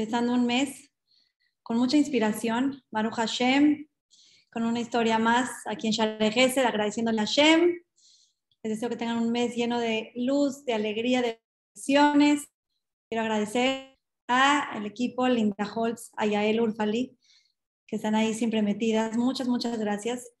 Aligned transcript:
empezando 0.00 0.32
un 0.32 0.46
mes 0.46 0.90
con 1.62 1.76
mucha 1.76 1.98
inspiración, 1.98 2.82
Baruch 2.90 3.16
Hashem, 3.16 3.86
con 4.50 4.62
una 4.62 4.80
historia 4.80 5.18
más 5.18 5.50
aquí 5.66 5.88
en 5.88 5.92
Shalom 5.92 6.16
agradeciéndole 6.66 7.20
a 7.20 7.26
Hashem. 7.26 7.82
Les 8.62 8.72
deseo 8.72 8.88
que 8.88 8.96
tengan 8.96 9.18
un 9.18 9.30
mes 9.30 9.54
lleno 9.54 9.78
de 9.78 10.10
luz, 10.14 10.64
de 10.64 10.72
alegría, 10.72 11.20
de 11.20 11.42
bendiciones. 11.74 12.48
Quiero 13.10 13.24
agradecer 13.24 13.98
a 14.26 14.70
el 14.74 14.86
equipo 14.86 15.28
Linda 15.28 15.70
Holtz, 15.70 16.10
a 16.16 16.24
Yael 16.24 16.62
Urfali, 16.62 17.18
que 17.86 17.96
están 17.96 18.14
ahí 18.14 18.32
siempre 18.32 18.62
metidas. 18.62 19.18
Muchas, 19.18 19.48
muchas 19.48 19.78
gracias. 19.78 20.32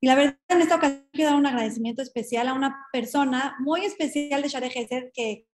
Y 0.00 0.06
la 0.06 0.14
verdad, 0.14 0.38
en 0.48 0.60
esta 0.60 0.76
ocasión 0.76 1.08
quiero 1.12 1.30
dar 1.30 1.40
un 1.40 1.46
agradecimiento 1.46 2.00
especial 2.00 2.46
a 2.46 2.54
una 2.54 2.86
persona 2.92 3.56
muy 3.58 3.84
especial 3.84 4.40
de 4.40 4.48
Share 4.48 5.10
que 5.12 5.48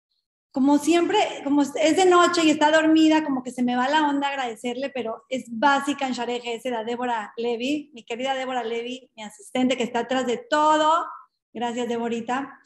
como 0.56 0.78
siempre, 0.78 1.18
como 1.44 1.64
es 1.64 1.74
de 1.74 2.06
noche 2.06 2.46
y 2.46 2.50
está 2.50 2.72
dormida, 2.72 3.26
como 3.26 3.44
que 3.44 3.52
se 3.52 3.62
me 3.62 3.76
va 3.76 3.90
la 3.90 4.08
onda 4.08 4.30
agradecerle, 4.30 4.90
pero 4.90 5.26
es 5.28 5.48
básica 5.50 6.08
en 6.08 6.14
Share 6.14 6.42
Gesed 6.42 6.72
a 6.72 6.86
Débora 6.86 7.34
Levy, 7.36 7.92
mi 7.94 8.06
querida 8.06 8.34
Débora 8.34 8.64
Levy, 8.64 9.12
mi 9.18 9.24
asistente 9.24 9.76
que 9.76 9.84
está 9.84 10.00
atrás 10.00 10.26
de 10.26 10.38
todo. 10.38 11.08
Gracias, 11.54 11.90
Deborita. 11.90 12.58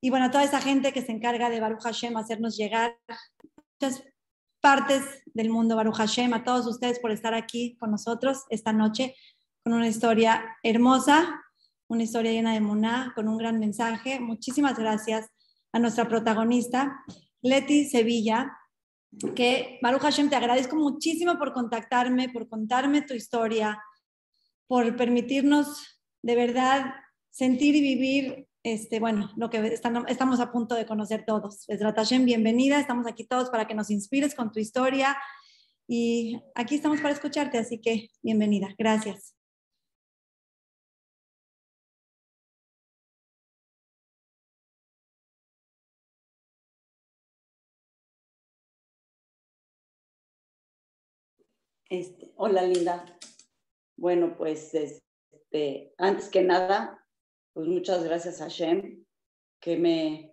Y 0.00 0.10
bueno, 0.10 0.26
a 0.26 0.30
toda 0.32 0.42
esa 0.42 0.60
gente 0.60 0.92
que 0.92 1.00
se 1.00 1.12
encarga 1.12 1.48
de 1.48 1.60
Baruch 1.60 1.84
Hashem 1.84 2.16
hacernos 2.16 2.56
llegar 2.56 2.98
muchas 3.80 4.02
partes 4.60 5.22
del 5.26 5.48
mundo, 5.48 5.76
Baruch 5.76 5.98
Hashem, 5.98 6.34
a 6.34 6.42
todos 6.42 6.66
ustedes 6.66 6.98
por 6.98 7.12
estar 7.12 7.34
aquí 7.34 7.76
con 7.78 7.92
nosotros 7.92 8.46
esta 8.50 8.72
noche 8.72 9.14
con 9.62 9.74
una 9.74 9.86
historia 9.86 10.56
hermosa, 10.64 11.40
una 11.86 12.02
historia 12.02 12.32
llena 12.32 12.52
de 12.52 12.60
moná, 12.60 13.12
con 13.14 13.28
un 13.28 13.38
gran 13.38 13.60
mensaje. 13.60 14.18
Muchísimas 14.18 14.76
gracias 14.76 15.30
a 15.72 15.78
nuestra 15.78 16.08
protagonista, 16.08 17.04
Leti 17.40 17.86
Sevilla, 17.86 18.56
que 19.34 19.78
Baruch 19.82 20.02
Hashem, 20.02 20.30
te 20.30 20.36
agradezco 20.36 20.76
muchísimo 20.76 21.38
por 21.38 21.52
contactarme, 21.52 22.28
por 22.28 22.48
contarme 22.48 23.02
tu 23.02 23.14
historia, 23.14 23.82
por 24.66 24.96
permitirnos 24.96 26.00
de 26.22 26.36
verdad 26.36 26.94
sentir 27.30 27.74
y 27.74 27.80
vivir, 27.80 28.46
este, 28.62 29.00
bueno, 29.00 29.30
lo 29.36 29.50
que 29.50 29.74
estamos 29.74 30.40
a 30.40 30.52
punto 30.52 30.74
de 30.74 30.86
conocer 30.86 31.24
todos. 31.26 31.66
Hashem, 31.68 32.24
bienvenida, 32.24 32.78
estamos 32.78 33.06
aquí 33.06 33.24
todos 33.26 33.50
para 33.50 33.66
que 33.66 33.74
nos 33.74 33.90
inspires 33.90 34.34
con 34.34 34.52
tu 34.52 34.60
historia 34.60 35.16
y 35.88 36.40
aquí 36.54 36.76
estamos 36.76 37.00
para 37.00 37.14
escucharte, 37.14 37.58
así 37.58 37.80
que 37.80 38.10
bienvenida, 38.22 38.68
gracias. 38.78 39.34
Este, 51.92 52.32
hola 52.36 52.62
Linda. 52.62 53.04
Bueno, 53.98 54.34
pues 54.38 54.72
este, 54.72 55.92
antes 55.98 56.30
que 56.30 56.42
nada, 56.42 57.06
pues 57.52 57.68
muchas 57.68 58.02
gracias 58.02 58.40
a 58.40 58.48
Shem 58.48 59.04
que 59.60 59.76
me, 59.76 60.32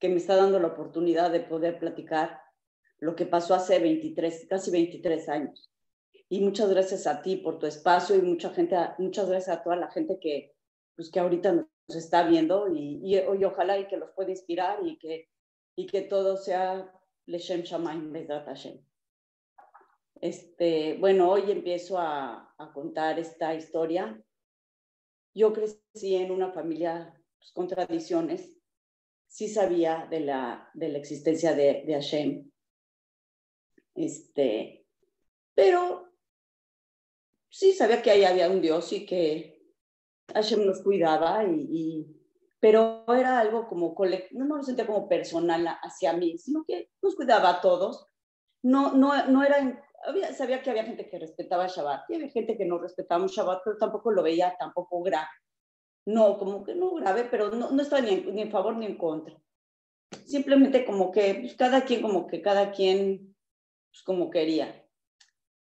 que 0.00 0.08
me 0.08 0.16
está 0.16 0.34
dando 0.34 0.58
la 0.58 0.66
oportunidad 0.66 1.30
de 1.30 1.38
poder 1.38 1.78
platicar 1.78 2.40
lo 2.98 3.14
que 3.14 3.26
pasó 3.26 3.54
hace 3.54 3.78
23, 3.78 4.48
casi 4.50 4.72
23 4.72 5.28
años. 5.28 5.70
Y 6.28 6.40
muchas 6.40 6.68
gracias 6.68 7.06
a 7.06 7.22
ti 7.22 7.36
por 7.36 7.60
tu 7.60 7.66
espacio 7.66 8.16
y 8.16 8.22
mucha 8.22 8.50
gente, 8.50 8.74
muchas 8.98 9.28
gracias 9.28 9.56
a 9.56 9.62
toda 9.62 9.76
la 9.76 9.88
gente 9.92 10.18
que, 10.18 10.52
pues, 10.96 11.12
que 11.12 11.20
ahorita 11.20 11.52
nos 11.52 11.96
está 11.96 12.26
viendo 12.26 12.66
y, 12.74 13.20
ojalá 13.44 13.78
y 13.78 13.86
que 13.86 13.98
los 13.98 14.10
pueda 14.16 14.30
inspirar 14.30 14.84
y 14.84 14.98
que, 14.98 15.28
y 15.76 15.86
que 15.86 16.02
todo 16.02 16.36
sea 16.36 16.92
Leshem 17.26 17.62
Shamaim 17.62 18.12
Bezrat 18.12 18.46
Hashem. 18.46 18.80
Este, 20.22 20.96
bueno, 21.00 21.28
hoy 21.28 21.50
empiezo 21.50 21.98
a, 21.98 22.48
contar 22.72 23.18
esta 23.18 23.56
historia. 23.56 24.22
Yo 25.34 25.52
crecí 25.52 26.14
en 26.14 26.30
una 26.30 26.52
familia 26.52 27.12
pues, 27.38 27.50
con 27.50 27.66
tradiciones. 27.66 28.56
Sí 29.26 29.48
sabía 29.48 30.06
de 30.08 30.20
la, 30.20 30.70
de 30.74 30.90
la 30.90 30.98
existencia 30.98 31.54
de, 31.56 31.82
de 31.84 31.94
Hashem. 31.94 32.50
Este, 33.96 34.86
pero 35.56 36.08
sí 37.48 37.72
sabía 37.72 38.00
que 38.00 38.12
ahí 38.12 38.22
había 38.22 38.48
un 38.48 38.62
Dios 38.62 38.92
y 38.92 39.04
que 39.04 39.60
Hashem 40.32 40.64
nos 40.64 40.82
cuidaba, 40.82 41.44
y, 41.44 42.06
pero 42.60 43.04
era 43.12 43.40
algo 43.40 43.66
como 43.66 43.92
colectivo, 43.92 44.44
no 44.44 44.56
lo 44.56 44.62
sentía 44.62 44.86
como 44.86 45.08
personal 45.08 45.66
hacia 45.82 46.12
mí, 46.12 46.38
sino 46.38 46.64
que 46.64 46.90
nos 47.02 47.16
cuidaba 47.16 47.50
a 47.50 47.60
todos. 47.60 48.06
No, 48.62 48.92
no, 48.92 49.26
no 49.26 49.42
era 49.42 49.58
sabía 50.36 50.62
que 50.62 50.70
había 50.70 50.84
gente 50.84 51.08
que 51.08 51.18
respetaba 51.18 51.66
Shabbat 51.66 52.10
y 52.10 52.14
había 52.14 52.30
gente 52.30 52.56
que 52.56 52.64
no 52.64 52.78
respetaba 52.78 53.26
Shabbat, 53.26 53.62
pero 53.64 53.76
tampoco 53.76 54.10
lo 54.10 54.22
veía 54.22 54.56
tampoco 54.58 55.02
grave. 55.02 55.28
No, 56.04 56.38
como 56.38 56.64
que 56.64 56.74
no 56.74 56.94
grave, 56.94 57.28
pero 57.30 57.50
no, 57.50 57.70
no 57.70 57.82
estaba 57.82 58.02
ni 58.02 58.16
ni 58.16 58.42
en, 58.42 58.50
favor 58.50 58.76
ni 58.76 58.86
en 58.86 58.96
contra. 58.96 59.40
Simplemente 60.26 60.84
como 60.84 61.12
que 61.12 61.34
pues, 61.34 61.54
cada 61.54 61.84
quien, 61.84 62.02
como 62.02 62.26
que 62.26 62.42
cada 62.42 62.72
quien, 62.72 63.36
pues, 63.90 64.02
como 64.02 64.30
quería. 64.30 64.84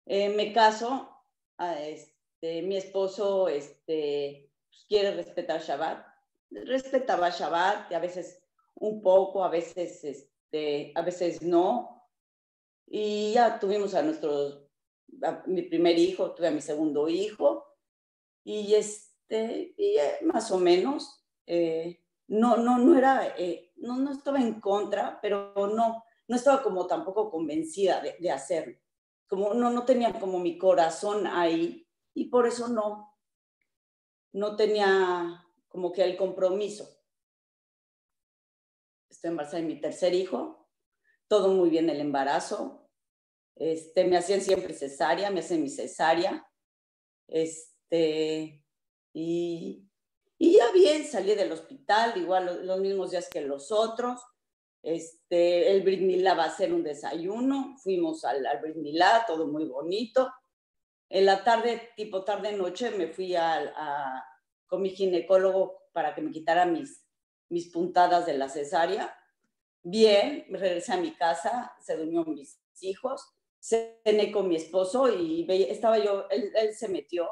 Eh, 0.05 0.29
me 0.29 0.53
caso, 0.53 1.09
a 1.57 1.81
este, 1.81 2.61
mi 2.61 2.77
esposo 2.77 3.47
este, 3.47 4.51
pues, 4.69 4.85
quiere 4.87 5.15
respetar 5.15 5.61
Shabbat, 5.61 6.05
respetaba 6.51 7.29
Shabbat, 7.29 7.91
a 7.91 7.99
veces 7.99 8.43
un 8.75 9.01
poco, 9.01 9.43
a 9.43 9.49
veces, 9.49 10.03
este, 10.03 10.91
a 10.95 11.01
veces 11.01 11.41
no, 11.41 11.98
y 12.91 13.33
ya 13.33 13.59
tuvimos 13.59 13.93
a 13.93 14.01
nuestro, 14.01 14.67
mi 15.45 15.61
primer 15.63 15.97
hijo, 15.97 16.33
tuve 16.33 16.47
a 16.47 16.51
mi 16.51 16.61
segundo 16.61 17.07
hijo, 17.07 17.65
y, 18.43 18.73
este, 18.73 19.75
y 19.77 19.97
más 20.25 20.51
o 20.51 20.57
menos, 20.57 21.23
eh, 21.45 22.03
no, 22.27 22.57
no, 22.57 22.79
no 22.79 22.97
era, 22.97 23.35
eh, 23.37 23.71
no, 23.77 23.97
no 23.97 24.11
estaba 24.11 24.39
en 24.39 24.59
contra, 24.59 25.19
pero 25.21 25.53
no, 25.55 26.03
no 26.27 26.35
estaba 26.35 26.63
como 26.63 26.87
tampoco 26.87 27.29
convencida 27.29 28.01
de, 28.01 28.15
de 28.19 28.31
hacerlo. 28.31 28.77
Como 29.27 29.53
no, 29.53 29.69
no 29.69 29.85
tenía 29.85 30.19
como 30.19 30.39
mi 30.39 30.57
corazón 30.57 31.27
ahí, 31.27 31.87
y 32.15 32.25
por 32.25 32.47
eso 32.47 32.67
no, 32.67 33.15
no 34.33 34.55
tenía 34.55 35.45
como 35.67 35.91
que 35.91 36.03
el 36.03 36.17
compromiso. 36.17 36.89
Estoy 39.09 39.29
embarazada 39.29 39.61
de 39.61 39.67
mi 39.67 39.79
tercer 39.79 40.13
hijo, 40.13 40.67
todo 41.27 41.49
muy 41.49 41.69
bien 41.69 41.89
el 41.89 41.99
embarazo. 42.01 42.78
Este, 43.59 44.05
me 44.05 44.17
hacían 44.17 44.41
siempre 44.41 44.73
cesárea, 44.73 45.29
me 45.29 45.41
hacen 45.41 45.61
mi 45.61 45.69
cesárea. 45.69 46.47
Este, 47.27 48.63
y, 49.13 49.87
y 50.37 50.57
ya 50.57 50.71
bien, 50.71 51.05
salí 51.05 51.35
del 51.35 51.51
hospital, 51.51 52.17
igual 52.17 52.65
los, 52.65 52.79
mismos 52.79 53.11
días 53.11 53.29
que 53.29 53.41
los 53.41 53.71
otros. 53.71 54.21
Este, 54.81 55.71
el 55.71 55.83
Brit 55.83 56.25
va 56.25 56.45
a 56.45 56.55
ser 56.55 56.73
un 56.73 56.83
desayuno, 56.83 57.75
fuimos 57.83 58.23
al, 58.23 58.45
al 58.47 58.61
Brit 58.61 58.97
todo 59.27 59.45
muy 59.47 59.65
bonito. 59.65 60.31
En 61.09 61.25
la 61.25 61.43
tarde, 61.43 61.91
tipo 61.95 62.23
tarde-noche, 62.23 62.91
me 62.91 63.09
fui 63.09 63.35
a, 63.35 64.25
con 64.67 64.81
mi 64.81 64.91
ginecólogo 64.91 65.89
para 65.91 66.15
que 66.15 66.21
me 66.21 66.31
quitara 66.31 66.65
mis, 66.65 67.05
mis 67.49 67.69
puntadas 67.69 68.25
de 68.25 68.37
la 68.37 68.47
cesárea 68.47 69.15
bien, 69.83 70.45
regresé 70.49 70.93
a 70.93 70.97
mi 70.97 71.13
casa, 71.15 71.73
se 71.79 71.95
durmió 71.95 72.23
mis 72.25 72.59
hijos, 72.81 73.27
cené 73.59 74.31
con 74.31 74.47
mi 74.47 74.55
esposo 74.55 75.09
y 75.13 75.45
estaba 75.69 75.97
yo, 75.99 76.27
él, 76.29 76.73
se 76.73 76.87
metió 76.87 77.29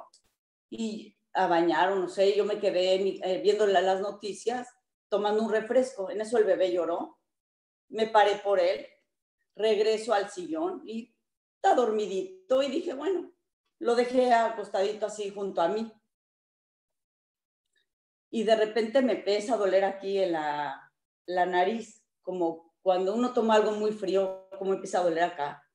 y 0.70 1.16
a 1.34 1.48
bañar 1.48 1.92
o 1.92 1.96
no 1.96 2.10
sé, 2.10 2.36
yo 2.36 2.46
me 2.46 2.60
quedé 2.60 2.96
eh, 2.96 3.42
viendo 3.42 3.66
las 3.68 4.02
noticias, 4.02 4.68
tomando 5.10 5.44
un 5.44 5.52
refresco, 5.52 6.10
en 6.10 6.22
eso 6.22 6.38
el 6.38 6.44
bebé 6.44 6.72
lloró, 6.72 7.20
me 7.90 8.08
paré 8.08 8.38
por 8.38 8.60
él, 8.60 8.86
regreso 9.56 10.14
al 10.14 10.30
sillón 10.30 10.82
y 10.86 11.16
está 11.56 11.76
dormidito 11.76 12.62
y 12.62 12.70
dije, 12.70 12.94
bueno, 12.94 13.32
lo 13.80 13.96
dejé 13.96 14.34
acostadito 14.34 15.06
así 15.06 15.30
junto 15.30 15.62
a 15.62 15.68
mí. 15.68 15.91
Y 18.30 18.44
de 18.44 18.56
repente 18.56 19.02
me 19.02 19.14
empieza 19.14 19.53
a 19.53 19.58
doler 19.58 19.85
aquí 19.85 20.18
en 20.18 20.34
la, 20.34 20.91
la 21.26 21.46
nariz 21.46 22.03
como 22.22 22.76
cuando 22.82 23.14
uno 23.16 23.34
toma 23.34 23.56
algo 23.56 23.72
muy 23.72 23.91
frío, 23.91 24.50
como 24.58 24.73
empieza 24.73 25.00
a 25.00 25.03
doler 25.03 25.23
acá. 25.23 25.66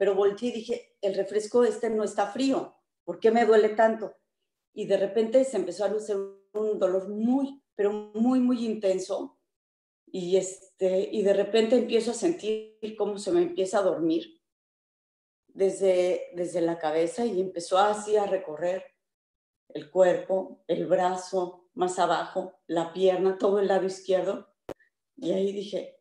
Pero 0.00 0.14
volteé 0.14 0.48
y 0.48 0.52
dije, 0.52 0.96
el 1.02 1.14
refresco 1.14 1.62
este 1.62 1.90
no 1.90 2.04
está 2.04 2.28
frío, 2.28 2.74
¿por 3.04 3.20
qué 3.20 3.30
me 3.30 3.44
duele 3.44 3.68
tanto? 3.68 4.16
Y 4.72 4.86
de 4.86 4.96
repente 4.96 5.44
se 5.44 5.58
empezó 5.58 5.84
a 5.84 5.88
lucir 5.88 6.16
un 6.54 6.78
dolor 6.78 7.10
muy, 7.10 7.62
pero 7.74 7.92
muy, 8.14 8.40
muy 8.40 8.64
intenso. 8.64 9.38
Y, 10.06 10.38
este, 10.38 11.06
y 11.12 11.20
de 11.22 11.34
repente 11.34 11.76
empiezo 11.76 12.12
a 12.12 12.14
sentir 12.14 12.78
cómo 12.96 13.18
se 13.18 13.30
me 13.30 13.42
empieza 13.42 13.80
a 13.80 13.82
dormir 13.82 14.40
desde, 15.48 16.30
desde 16.32 16.62
la 16.62 16.78
cabeza 16.78 17.26
y 17.26 17.38
empezó 17.38 17.76
así 17.76 18.16
a 18.16 18.24
recorrer 18.24 18.82
el 19.68 19.90
cuerpo, 19.90 20.64
el 20.66 20.86
brazo, 20.86 21.68
más 21.74 21.98
abajo, 21.98 22.54
la 22.66 22.94
pierna, 22.94 23.36
todo 23.36 23.60
el 23.60 23.68
lado 23.68 23.84
izquierdo. 23.84 24.48
Y 25.18 25.32
ahí 25.32 25.52
dije, 25.52 26.00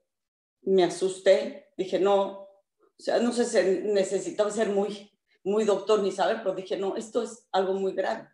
me 0.62 0.86
asusté, 0.86 1.74
dije, 1.76 2.00
no, 2.00 2.49
o 3.00 3.02
sea, 3.02 3.18
no 3.20 3.32
sé 3.32 3.46
si 3.46 3.88
necesitaba 3.88 4.52
ser 4.52 4.70
muy, 4.70 5.10
muy 5.46 5.64
doctor 5.64 6.04
ni 6.04 6.12
saber, 6.12 6.40
pero 6.44 6.54
dije, 6.54 6.76
no, 6.76 6.98
esto 6.98 7.24
es 7.24 7.48
algo 7.54 7.74
muy 7.74 7.94
grave. 7.94 8.28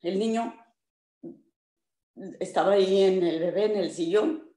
El 0.00 0.18
niño 0.18 0.52
estaba 2.40 2.72
ahí 2.72 3.02
en 3.02 3.22
el 3.22 3.38
bebé, 3.38 3.66
en 3.66 3.76
el 3.76 3.92
sillón, 3.92 4.52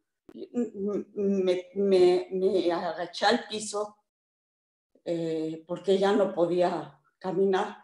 me, 1.13 1.69
me, 1.75 2.27
me 2.31 2.71
agaché 2.71 3.25
al 3.27 3.47
piso 3.47 3.97
eh, 5.05 5.63
porque 5.67 5.99
ya 5.99 6.13
no 6.13 6.33
podía 6.33 6.99
caminar. 7.19 7.83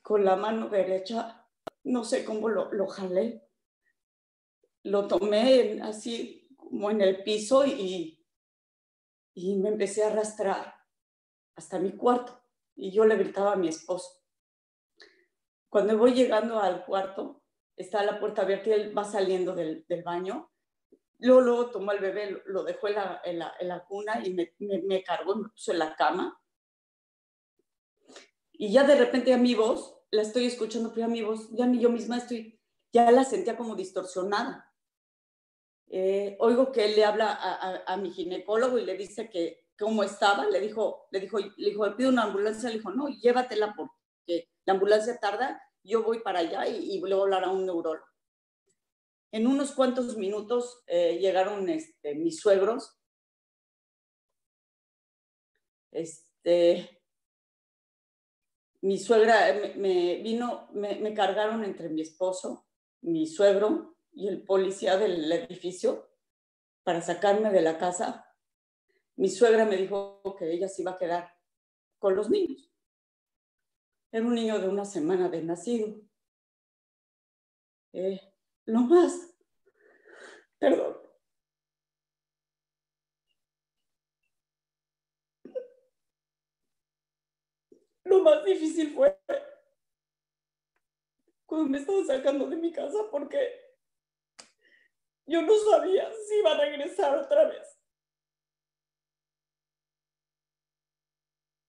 Con 0.00 0.24
la 0.24 0.36
mano 0.36 0.70
derecha, 0.70 1.46
no 1.84 2.04
sé 2.04 2.24
cómo 2.24 2.48
lo, 2.48 2.72
lo 2.72 2.86
jalé. 2.86 3.46
Lo 4.84 5.06
tomé 5.06 5.82
así 5.82 6.47
como 6.78 6.92
en 6.92 7.00
el 7.00 7.24
piso 7.24 7.66
y, 7.66 8.24
y 9.34 9.56
me 9.56 9.70
empecé 9.70 10.04
a 10.04 10.12
arrastrar 10.12 10.76
hasta 11.56 11.80
mi 11.80 11.96
cuarto. 11.96 12.40
Y 12.76 12.92
yo 12.92 13.04
le 13.04 13.16
gritaba 13.16 13.54
a 13.54 13.56
mi 13.56 13.66
esposo. 13.66 14.22
Cuando 15.68 15.98
voy 15.98 16.14
llegando 16.14 16.60
al 16.60 16.84
cuarto, 16.84 17.42
está 17.76 18.04
la 18.04 18.20
puerta 18.20 18.42
abierta 18.42 18.70
y 18.70 18.74
él 18.74 18.96
va 18.96 19.02
saliendo 19.02 19.56
del, 19.56 19.84
del 19.88 20.04
baño 20.04 20.52
Luego, 21.18 21.40
luego 21.40 21.70
tomó 21.70 21.90
al 21.90 21.98
bebé, 21.98 22.42
lo 22.46 22.62
dejó 22.62 22.86
en 22.86 22.94
la, 22.94 23.20
en 23.24 23.68
la, 23.68 23.84
cuna 23.86 24.24
y 24.24 24.34
me, 24.34 24.54
me, 24.58 25.02
cargó 25.02 25.34
me 25.34 25.48
puso 25.48 25.72
en 25.72 25.80
la 25.80 25.96
cama. 25.96 26.40
Y 28.52 28.72
ya 28.72 28.84
de 28.84 28.94
repente 28.94 29.34
a 29.34 29.36
mi 29.36 29.56
voz, 29.56 29.96
la 30.12 30.22
estoy 30.22 30.46
escuchando, 30.46 30.92
pero 30.94 31.06
a 31.06 31.10
mi 31.10 31.22
voz, 31.22 31.50
ya 31.50 31.66
ni 31.66 31.80
yo 31.80 31.90
misma 31.90 32.18
estoy, 32.18 32.60
ya 32.92 33.10
la 33.10 33.24
sentía 33.24 33.56
como 33.56 33.74
distorsionada. 33.74 34.67
Eh, 35.90 36.36
oigo 36.40 36.70
que 36.70 36.84
él 36.84 36.96
le 36.96 37.04
habla 37.04 37.32
a, 37.32 37.54
a, 37.54 37.82
a, 37.86 37.96
mi 37.96 38.10
ginecólogo 38.10 38.78
y 38.78 38.84
le 38.84 38.96
dice 38.96 39.30
que 39.30 39.64
cómo 39.78 40.02
estaba, 40.02 40.46
le 40.46 40.60
dijo, 40.60 41.06
le 41.10 41.20
dijo, 41.20 41.38
le 41.38 41.70
dijo, 41.70 41.86
le 41.86 41.96
pido 41.96 42.10
una 42.10 42.24
ambulancia, 42.24 42.68
le 42.68 42.76
dijo, 42.76 42.90
no, 42.90 43.08
llévatela 43.08 43.74
porque 43.74 44.50
la 44.66 44.74
ambulancia 44.74 45.18
tarda, 45.18 45.62
yo 45.82 46.02
voy 46.02 46.20
para 46.20 46.40
allá 46.40 46.68
y, 46.68 46.96
y 46.96 47.00
luego 47.00 47.22
hablar 47.22 47.44
a 47.44 47.50
un 47.50 47.64
neurólogo. 47.64 48.06
En 49.30 49.46
unos 49.46 49.72
cuantos 49.72 50.16
minutos 50.16 50.82
eh, 50.86 51.18
llegaron 51.18 51.68
este, 51.68 52.14
mis 52.14 52.40
suegros. 52.40 52.98
Este, 55.90 57.02
mi 58.80 58.98
suegra 58.98 59.52
me, 59.54 59.74
me 59.74 60.16
vino, 60.22 60.68
me, 60.72 60.96
me, 60.96 61.12
cargaron 61.12 61.64
entre 61.64 61.88
mi 61.88 62.02
esposo, 62.02 62.66
mi 63.02 63.26
suegro 63.26 63.97
y 64.12 64.28
el 64.28 64.42
policía 64.42 64.96
del 64.96 65.30
edificio 65.30 66.08
para 66.82 67.00
sacarme 67.00 67.50
de 67.50 67.62
la 67.62 67.78
casa. 67.78 68.34
Mi 69.16 69.28
suegra 69.28 69.64
me 69.64 69.76
dijo 69.76 70.22
que 70.38 70.50
ella 70.52 70.68
se 70.68 70.82
iba 70.82 70.92
a 70.92 70.98
quedar 70.98 71.34
con 71.98 72.16
los 72.16 72.30
niños. 72.30 72.70
Era 74.10 74.24
un 74.24 74.34
niño 74.34 74.58
de 74.58 74.68
una 74.68 74.84
semana 74.84 75.28
de 75.28 75.42
nacido. 75.42 76.00
Eh, 77.92 78.20
lo 78.64 78.80
más, 78.80 79.34
perdón, 80.58 80.96
lo 88.04 88.22
más 88.22 88.44
difícil 88.44 88.94
fue 88.94 89.18
cuando 91.46 91.68
me 91.70 91.78
estaban 91.78 92.06
sacando 92.06 92.46
de 92.46 92.56
mi 92.56 92.72
casa 92.72 92.98
porque 93.10 93.67
yo 95.28 95.42
no 95.42 95.54
sabía 95.70 96.10
si 96.26 96.38
iba 96.38 96.52
a 96.52 96.58
regresar 96.58 97.16
otra 97.16 97.44
vez. 97.44 97.78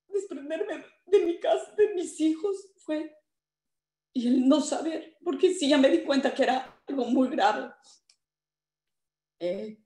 Desprenderme 0.08 0.86
de 1.06 1.20
mi 1.26 1.40
casa, 1.40 1.74
de 1.76 1.94
mis 1.94 2.20
hijos, 2.20 2.74
fue 2.78 3.16
y 4.14 4.28
el 4.28 4.48
no 4.48 4.60
saber, 4.60 5.18
porque 5.24 5.54
sí 5.54 5.70
ya 5.70 5.78
me 5.78 5.90
di 5.90 6.04
cuenta 6.04 6.34
que 6.34 6.44
era 6.44 6.82
algo 6.88 7.06
muy 7.06 7.30
grave. 7.30 7.72
Eh, 9.40 9.82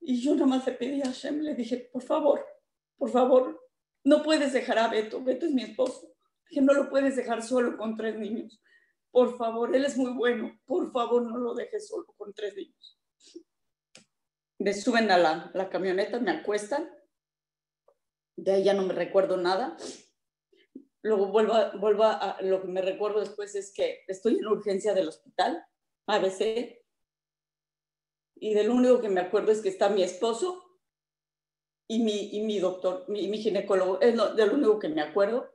y 0.00 0.20
yo 0.20 0.34
nada 0.34 0.46
más 0.46 0.66
le 0.66 0.72
pedí 0.72 1.02
a 1.02 1.06
Hashem, 1.06 1.40
le 1.40 1.54
dije, 1.54 1.90
por 1.92 2.02
favor, 2.02 2.46
por 2.96 3.10
favor, 3.10 3.60
no 4.04 4.22
puedes 4.22 4.52
dejar 4.52 4.78
a 4.78 4.88
Beto, 4.88 5.22
Beto 5.22 5.46
es 5.46 5.52
mi 5.52 5.62
esposo, 5.62 6.14
que 6.46 6.60
no 6.60 6.72
lo 6.72 6.88
puedes 6.88 7.16
dejar 7.16 7.42
solo 7.42 7.76
con 7.76 7.96
tres 7.96 8.18
niños. 8.18 8.62
Por 9.12 9.36
favor, 9.36 9.76
él 9.76 9.84
es 9.84 9.96
muy 9.96 10.12
bueno, 10.12 10.58
por 10.66 10.90
favor, 10.90 11.22
no 11.22 11.38
lo 11.38 11.54
dejes 11.54 11.86
solo 11.86 12.06
con 12.16 12.34
tres 12.34 12.56
niños. 12.56 12.98
Me 14.58 14.74
suben 14.74 15.10
a 15.10 15.18
la, 15.18 15.50
la 15.54 15.68
camioneta, 15.68 16.18
me 16.18 16.30
acuestan, 16.32 16.90
de 18.36 18.52
ahí 18.52 18.64
ya 18.64 18.74
no 18.74 18.82
me 18.82 18.94
recuerdo 18.94 19.36
nada, 19.36 19.76
luego 21.02 21.26
vuelvo, 21.28 21.52
a, 22.04 22.14
a, 22.14 22.42
lo 22.42 22.62
que 22.62 22.68
me 22.68 22.80
recuerdo 22.80 23.20
después 23.20 23.54
es 23.54 23.72
que 23.72 24.02
estoy 24.08 24.38
en 24.38 24.46
urgencia 24.46 24.94
del 24.94 25.08
hospital, 25.08 25.64
ABC, 26.06 26.82
y 28.36 28.54
del 28.54 28.70
único 28.70 29.00
que 29.00 29.08
me 29.08 29.20
acuerdo 29.20 29.52
es 29.52 29.60
que 29.60 29.68
está 29.68 29.88
mi 29.88 30.02
esposo 30.02 30.64
y 31.86 32.00
mi, 32.00 32.30
y 32.32 32.40
mi 32.40 32.58
doctor, 32.58 33.04
mi, 33.08 33.28
mi 33.28 33.38
ginecólogo, 33.38 34.00
es 34.00 34.16
lo, 34.16 34.34
del 34.34 34.50
único 34.50 34.78
que 34.78 34.88
me 34.88 35.02
acuerdo. 35.02 35.48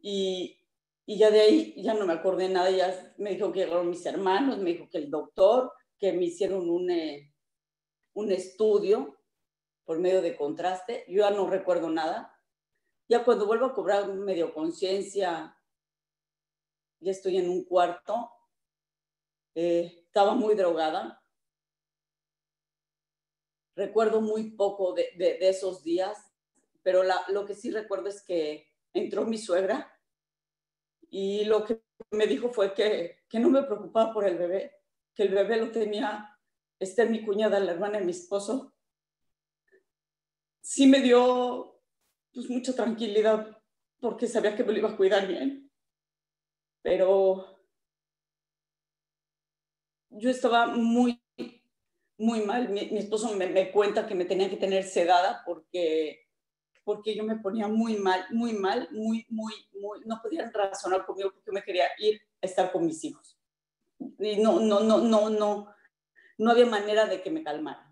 Y, 0.00 0.61
y 1.04 1.18
ya 1.18 1.30
de 1.30 1.40
ahí 1.40 1.82
ya 1.82 1.94
no 1.94 2.06
me 2.06 2.12
acordé 2.12 2.48
nada, 2.48 2.70
ya 2.70 3.14
me 3.18 3.30
dijo 3.30 3.52
que 3.52 3.60
llegaron 3.60 3.90
mis 3.90 4.06
hermanos, 4.06 4.58
me 4.58 4.72
dijo 4.72 4.88
que 4.88 4.98
el 4.98 5.10
doctor, 5.10 5.72
que 5.98 6.12
me 6.12 6.26
hicieron 6.26 6.70
un, 6.70 6.90
eh, 6.90 7.32
un 8.14 8.30
estudio 8.30 9.18
por 9.84 9.98
medio 9.98 10.22
de 10.22 10.36
contraste, 10.36 11.04
yo 11.08 11.22
ya 11.22 11.30
no 11.30 11.48
recuerdo 11.48 11.90
nada, 11.90 12.32
ya 13.08 13.24
cuando 13.24 13.46
vuelvo 13.46 13.66
a 13.66 13.74
cobrar 13.74 14.08
medio 14.14 14.54
conciencia, 14.54 15.58
ya 17.00 17.10
estoy 17.10 17.36
en 17.36 17.50
un 17.50 17.64
cuarto, 17.64 18.30
eh, 19.54 20.04
estaba 20.06 20.34
muy 20.34 20.54
drogada. 20.54 21.18
Recuerdo 23.74 24.20
muy 24.20 24.50
poco 24.52 24.92
de, 24.92 25.10
de, 25.16 25.38
de 25.38 25.48
esos 25.48 25.82
días, 25.82 26.16
pero 26.82 27.02
la, 27.02 27.22
lo 27.28 27.44
que 27.44 27.54
sí 27.54 27.70
recuerdo 27.70 28.08
es 28.08 28.22
que 28.22 28.68
entró 28.92 29.24
mi 29.24 29.38
suegra 29.38 29.92
y 31.12 31.44
lo 31.44 31.62
que 31.62 31.82
me 32.10 32.26
dijo 32.26 32.48
fue 32.48 32.72
que, 32.72 33.18
que 33.28 33.38
no 33.38 33.50
me 33.50 33.62
preocupaba 33.62 34.14
por 34.14 34.26
el 34.26 34.38
bebé, 34.38 34.72
que 35.14 35.24
el 35.24 35.28
bebé 35.28 35.58
lo 35.58 35.70
tenía 35.70 36.38
Esther, 36.80 37.10
mi 37.10 37.22
cuñada, 37.22 37.60
la 37.60 37.72
hermana 37.72 37.98
de 37.98 38.04
mi 38.06 38.12
esposo. 38.12 38.72
Sí 40.62 40.86
me 40.86 41.00
dio 41.00 41.78
pues 42.32 42.48
mucha 42.48 42.74
tranquilidad 42.74 43.62
porque 44.00 44.26
sabía 44.26 44.56
que 44.56 44.64
me 44.64 44.72
lo 44.72 44.78
iba 44.78 44.88
a 44.88 44.96
cuidar 44.96 45.28
bien. 45.28 45.70
Pero 46.80 47.60
yo 50.08 50.30
estaba 50.30 50.66
muy, 50.66 51.22
muy 52.16 52.40
mal. 52.40 52.70
Mi, 52.70 52.86
mi 52.86 52.98
esposo 53.00 53.36
me, 53.36 53.48
me, 53.48 53.70
cuenta 53.70 54.06
que 54.06 54.14
me 54.14 54.24
tenía 54.24 54.48
que 54.48 54.56
tener 54.56 54.84
sedada 54.84 55.42
porque, 55.44 56.26
porque 56.84 57.14
yo 57.14 57.24
me 57.24 57.36
ponía 57.36 57.68
muy 57.68 57.96
mal, 57.96 58.26
muy 58.30 58.52
mal, 58.52 58.88
muy, 58.90 59.26
muy, 59.28 59.54
muy, 59.80 60.00
no 60.04 60.20
podían 60.22 60.52
razonar 60.52 61.06
conmigo 61.06 61.32
porque 61.32 61.52
me 61.52 61.62
quería 61.62 61.86
ir 61.98 62.20
a 62.40 62.46
estar 62.46 62.72
con 62.72 62.86
mis 62.86 63.02
hijos. 63.04 63.38
Y 64.18 64.36
no, 64.36 64.60
no, 64.60 64.80
no, 64.80 64.98
no, 64.98 65.30
no, 65.30 65.74
no 66.38 66.50
había 66.50 66.66
manera 66.66 67.06
de 67.06 67.22
que 67.22 67.30
me 67.30 67.42
calmara. 67.42 67.88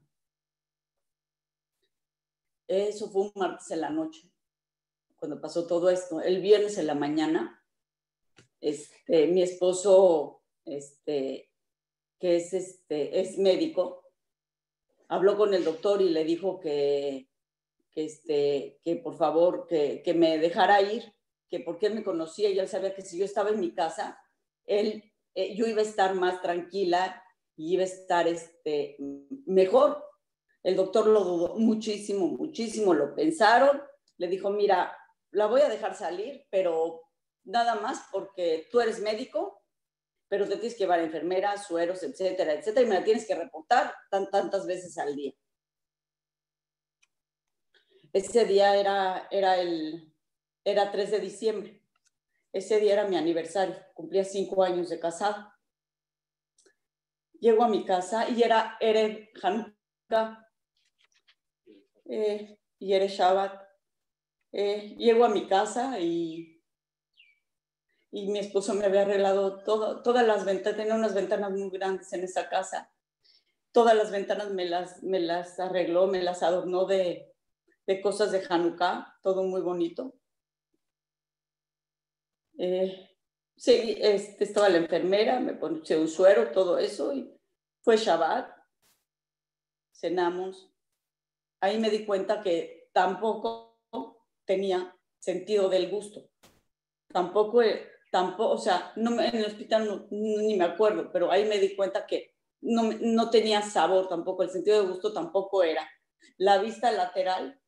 Eso 2.66 3.10
fue 3.10 3.22
un 3.22 3.32
martes 3.34 3.70
en 3.70 3.80
la 3.80 3.90
noche 3.90 4.30
cuando 5.16 5.40
pasó 5.40 5.66
todo 5.66 5.90
esto. 5.90 6.20
El 6.20 6.40
viernes 6.40 6.78
en 6.78 6.86
la 6.86 6.94
mañana, 6.94 7.62
este, 8.60 9.26
mi 9.26 9.42
esposo, 9.42 10.42
este, 10.64 11.50
que 12.18 12.36
es, 12.36 12.52
este, 12.52 13.20
es 13.20 13.38
médico, 13.38 14.04
habló 15.08 15.36
con 15.36 15.54
el 15.54 15.64
doctor 15.64 16.00
y 16.00 16.08
le 16.08 16.24
dijo 16.24 16.58
que, 16.60 17.29
que, 17.92 18.04
este, 18.04 18.78
que 18.82 18.96
por 18.96 19.16
favor, 19.16 19.66
que, 19.66 20.02
que 20.04 20.14
me 20.14 20.38
dejara 20.38 20.80
ir, 20.80 21.12
que 21.48 21.60
porque 21.60 21.86
él 21.86 21.94
me 21.94 22.04
conocía 22.04 22.48
y 22.48 22.58
él 22.58 22.68
sabía 22.68 22.94
que 22.94 23.02
si 23.02 23.18
yo 23.18 23.24
estaba 23.24 23.50
en 23.50 23.60
mi 23.60 23.74
casa, 23.74 24.18
él, 24.64 25.12
eh, 25.34 25.54
yo 25.54 25.66
iba 25.66 25.80
a 25.80 25.84
estar 25.84 26.14
más 26.14 26.40
tranquila 26.40 27.22
y 27.56 27.74
iba 27.74 27.82
a 27.82 27.86
estar 27.86 28.28
este, 28.28 28.96
mejor. 29.46 30.04
El 30.62 30.76
doctor 30.76 31.06
lo 31.06 31.24
dudó 31.24 31.56
muchísimo, 31.56 32.28
muchísimo, 32.28 32.94
lo 32.94 33.14
pensaron. 33.14 33.82
Le 34.18 34.28
dijo, 34.28 34.50
mira, 34.50 34.96
la 35.32 35.46
voy 35.46 35.62
a 35.62 35.68
dejar 35.68 35.94
salir, 35.94 36.46
pero 36.50 37.02
nada 37.44 37.76
más 37.76 38.04
porque 38.12 38.68
tú 38.70 38.80
eres 38.80 39.00
médico, 39.00 39.62
pero 40.28 40.46
te 40.46 40.56
tienes 40.56 40.74
que 40.74 40.84
llevar 40.84 41.00
enfermeras, 41.00 41.66
sueros, 41.66 42.02
etcétera, 42.02 42.54
etcétera, 42.54 42.86
y 42.86 42.88
me 42.88 42.94
la 42.94 43.04
tienes 43.04 43.26
que 43.26 43.34
reportar 43.34 43.92
tan, 44.10 44.30
tantas 44.30 44.66
veces 44.66 44.96
al 44.98 45.16
día. 45.16 45.32
Ese 48.12 48.44
día 48.44 48.76
era, 48.76 49.28
era, 49.30 49.60
el, 49.60 50.12
era 50.64 50.90
3 50.90 51.10
de 51.12 51.20
diciembre. 51.20 51.82
Ese 52.52 52.80
día 52.80 52.94
era 52.94 53.08
mi 53.08 53.16
aniversario. 53.16 53.76
Cumplía 53.94 54.24
cinco 54.24 54.64
años 54.64 54.88
de 54.88 54.98
casado. 54.98 55.52
Llego 57.38 57.62
a 57.62 57.68
mi 57.68 57.84
casa 57.84 58.28
y 58.28 58.42
era 58.42 58.76
Erev 58.80 59.30
Hanukkah. 59.42 60.48
eh, 62.06 62.58
y 62.78 62.92
era 62.92 63.06
Shabbat. 63.06 63.62
Eh, 64.52 64.96
llego 64.98 65.24
a 65.24 65.28
mi 65.28 65.46
casa 65.46 66.00
y, 66.00 66.60
y 68.10 68.26
mi 68.28 68.40
esposo 68.40 68.74
me 68.74 68.86
había 68.86 69.02
arreglado 69.02 69.62
todo, 69.62 70.02
todas 70.02 70.26
las 70.26 70.44
ventanas, 70.44 70.76
tenía 70.76 70.94
unas 70.94 71.14
ventanas 71.14 71.52
muy 71.52 71.70
grandes 71.70 72.12
en 72.12 72.24
esa 72.24 72.48
casa. 72.48 72.90
Todas 73.72 73.94
las 73.96 74.10
ventanas 74.10 74.50
me 74.50 74.64
las, 74.64 75.02
me 75.04 75.20
las 75.20 75.60
arregló, 75.60 76.08
me 76.08 76.22
las 76.22 76.42
adornó 76.42 76.86
de, 76.86 77.29
de 77.90 78.00
cosas 78.00 78.30
de 78.30 78.46
Hanukkah, 78.48 79.18
todo 79.20 79.42
muy 79.42 79.60
bonito. 79.62 80.14
Eh, 82.56 83.10
sí, 83.56 83.96
este, 84.00 84.44
estaba 84.44 84.68
la 84.68 84.76
enfermera, 84.76 85.40
me 85.40 85.54
puse 85.54 85.98
un 85.98 86.06
suero, 86.06 86.52
todo 86.52 86.78
eso, 86.78 87.12
y 87.12 87.36
fue 87.82 87.96
Shabbat, 87.96 88.48
cenamos. 89.92 90.72
Ahí 91.60 91.80
me 91.80 91.90
di 91.90 92.06
cuenta 92.06 92.40
que 92.40 92.88
tampoco 92.92 93.76
tenía 94.44 94.96
sentido 95.18 95.68
del 95.68 95.90
gusto. 95.90 96.30
Tampoco, 97.08 97.60
tampoco 98.12 98.52
o 98.52 98.58
sea, 98.58 98.92
no 98.94 99.20
en 99.20 99.34
el 99.34 99.46
hospital 99.46 100.06
ni 100.12 100.56
me 100.56 100.64
acuerdo, 100.64 101.10
pero 101.10 101.32
ahí 101.32 101.44
me 101.44 101.58
di 101.58 101.74
cuenta 101.74 102.06
que 102.06 102.36
no, 102.60 102.84
no 103.00 103.30
tenía 103.30 103.62
sabor 103.62 104.08
tampoco, 104.08 104.44
el 104.44 104.50
sentido 104.50 104.80
de 104.80 104.88
gusto 104.90 105.12
tampoco 105.12 105.64
era. 105.64 105.90
La 106.36 106.58
vista 106.58 106.92
lateral, 106.92 107.60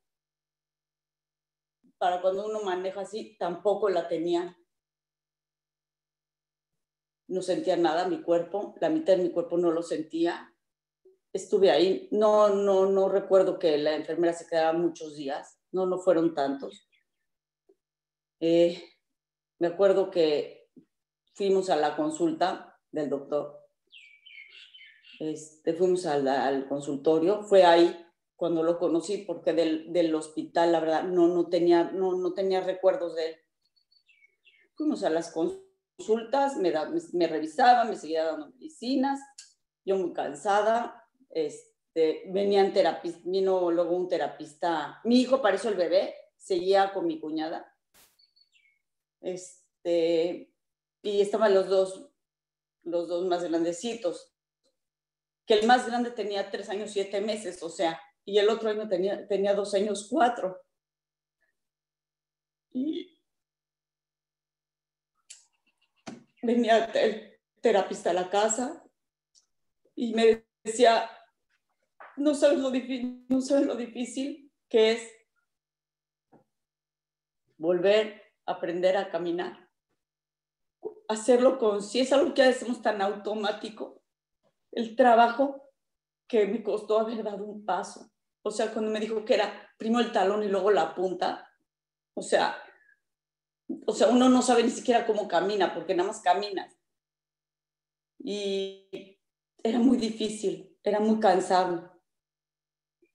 para 2.03 2.21
cuando 2.21 2.47
uno 2.47 2.65
maneja 2.65 3.03
así, 3.03 3.37
tampoco 3.39 3.89
la 3.89 4.09
tenía. 4.09 4.59
No 7.29 7.43
sentía 7.43 7.77
nada, 7.77 8.09
mi 8.09 8.23
cuerpo, 8.23 8.75
la 8.81 8.89
mitad 8.89 9.17
de 9.17 9.23
mi 9.23 9.31
cuerpo 9.31 9.57
no 9.57 9.71
lo 9.71 9.85
sentía. 9.85 10.53
Estuve 11.33 11.71
ahí, 11.71 12.09
no, 12.11 12.49
no, 12.49 12.87
no 12.87 13.09
recuerdo 13.09 13.57
que 13.57 13.79
la 13.79 13.95
enfermera 13.95 14.33
se 14.33 14.49
quedara 14.49 14.73
muchos 14.73 15.15
días, 15.15 15.61
no, 15.71 15.87
no 15.87 16.01
fueron 16.01 16.35
tantos. 16.35 16.89
Eh, 18.41 18.83
me 19.61 19.69
acuerdo 19.69 20.11
que 20.11 20.73
fuimos 21.35 21.71
a 21.71 21.77
la 21.77 21.95
consulta 21.95 22.81
del 22.91 23.11
doctor, 23.11 23.61
este, 25.21 25.73
fuimos 25.75 26.05
al, 26.07 26.27
al 26.27 26.67
consultorio, 26.67 27.45
fue 27.45 27.63
ahí 27.63 28.02
cuando 28.43 28.65
lo 28.65 28.77
conocí, 28.77 29.19
porque 29.19 29.53
del, 29.53 29.93
del, 29.93 30.13
hospital, 30.17 30.73
la 30.73 30.81
verdad, 30.81 31.05
no, 31.05 31.29
no, 31.29 31.49
tenía, 31.49 31.93
no, 31.93 32.17
no 32.17 32.35
tenía 32.35 32.61
recuerdos 32.61 33.15
de 33.15 33.27
él. 33.29 33.37
Fuimos 34.75 35.05
a 35.05 35.11
las 35.11 35.31
consultas 35.31 36.57
me, 36.57 36.73
da, 36.73 36.91
me, 37.13 37.29
revisaba, 37.29 37.85
me 37.85 37.95
seguía 37.95 38.25
dando 38.25 38.49
medicinas, 38.49 39.21
yo 39.85 39.95
muy 39.95 40.13
cansada, 40.13 41.09
este, 41.31 42.25
venían 42.33 42.73
terapista, 42.73 43.21
vino 43.23 43.71
luego 43.71 43.95
un 43.95 44.09
terapista, 44.09 45.01
mi 45.05 45.21
hijo 45.21 45.41
pareció 45.41 45.71
el 45.71 45.77
bebé, 45.77 46.13
seguía 46.37 46.93
con 46.93 47.07
mi 47.07 47.21
cuñada, 47.21 47.73
este, 49.21 50.53
y 51.01 51.21
estaban 51.21 51.55
los 51.55 51.69
dos, 51.69 52.11
los 52.83 53.07
dos 53.07 53.25
más 53.25 53.45
grandecitos, 53.45 54.35
que 55.47 55.55
el 55.55 55.65
más 55.69 55.87
grande 55.87 56.11
tenía 56.11 56.51
tres 56.51 56.69
años, 56.71 56.91
siete 56.91 57.21
meses, 57.21 57.63
o 57.63 57.69
sea, 57.69 58.01
y 58.25 58.39
el 58.39 58.49
otro 58.49 58.71
año 58.71 58.89
tenía, 58.89 59.27
tenía 59.27 59.55
dos 59.55 59.75
años, 59.75 60.07
cuatro. 60.09 60.61
Y 62.73 63.19
venía 66.43 66.85
el 66.87 67.39
terapista 67.61 68.11
a 68.11 68.15
la 68.15 68.31
casa 68.31 68.83
y 69.95 70.15
me 70.15 70.45
decía, 70.65 71.11
no 72.17 72.35
sabes 72.35 72.59
lo 72.59 72.71
no 73.29 73.41
sabes 73.41 73.67
lo 73.67 73.77
difícil 73.77 74.53
que 74.69 74.93
es 74.93 75.13
volver 77.57 78.23
a 78.47 78.53
aprender 78.53 78.97
a 78.97 79.11
caminar. 79.11 79.69
Hacerlo 81.09 81.59
con, 81.59 81.83
si 81.83 82.01
es 82.01 82.13
algo 82.13 82.35
que 82.35 82.43
hacemos 82.43 82.81
tan 82.81 83.03
automático, 83.03 84.03
el 84.73 84.97
trabajo 84.97 85.71
que 86.27 86.47
me 86.47 86.63
costó 86.63 86.99
haber 86.99 87.23
dado 87.23 87.45
un 87.45 87.65
paso. 87.65 88.12
O 88.43 88.51
sea, 88.51 88.73
cuando 88.73 88.91
me 88.91 89.01
dijo 89.01 89.25
que 89.25 89.35
era 89.35 89.71
primero 89.79 90.05
el 90.05 90.13
talón 90.13 90.43
y 90.43 90.49
luego 90.49 90.71
la 90.71 90.95
punta, 90.95 91.49
o 92.15 92.23
sea, 92.23 92.57
o 93.87 93.95
sea, 93.95 94.09
uno 94.09 94.29
no 94.29 94.43
sabe 94.43 94.63
ni 94.63 94.71
siquiera 94.71 95.07
cómo 95.07 95.29
camina, 95.29 95.73
porque 95.75 95.95
nada 95.95 96.09
más 96.09 96.21
caminas. 96.21 96.77
Y 98.19 99.19
era 99.63 99.79
muy 99.79 99.97
difícil, 99.97 100.77
era 100.83 101.01
muy 101.01 101.21
cansado. 101.21 101.91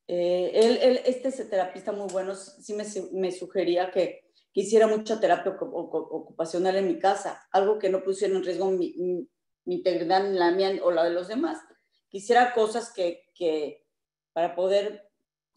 Eh, 0.08 0.52
él, 0.54 0.80
él, 0.82 1.02
este 1.06 1.28
es 1.28 1.50
terapista 1.50 1.92
muy 1.92 2.08
bueno, 2.12 2.34
sí 2.34 2.74
me, 2.74 2.86
me 3.12 3.32
sugería 3.32 3.92
que, 3.92 4.32
que, 4.54 4.62
hiciera 4.62 4.88
mucha 4.88 5.20
terapia 5.20 5.58
ocupacional 5.60 6.78
en 6.78 6.88
mi 6.88 6.98
casa, 6.98 7.46
algo 7.52 7.78
que 7.78 7.90
no 7.90 8.04
pusiera 8.04 8.34
en 8.34 8.44
riesgo 8.44 8.72
mi, 8.72 8.94
mi, 8.98 9.30
integridad, 9.66 10.24
ni 10.24 10.38
la 10.38 10.52
mía 10.52 10.80
o 10.82 10.92
la 10.92 11.04
de 11.04 11.10
los 11.10 11.28
demás. 11.28 11.60
Quisiera 12.08 12.54
cosas 12.54 12.94
que, 12.94 13.26
que 13.36 13.86
para 14.32 14.56
poder 14.56 15.07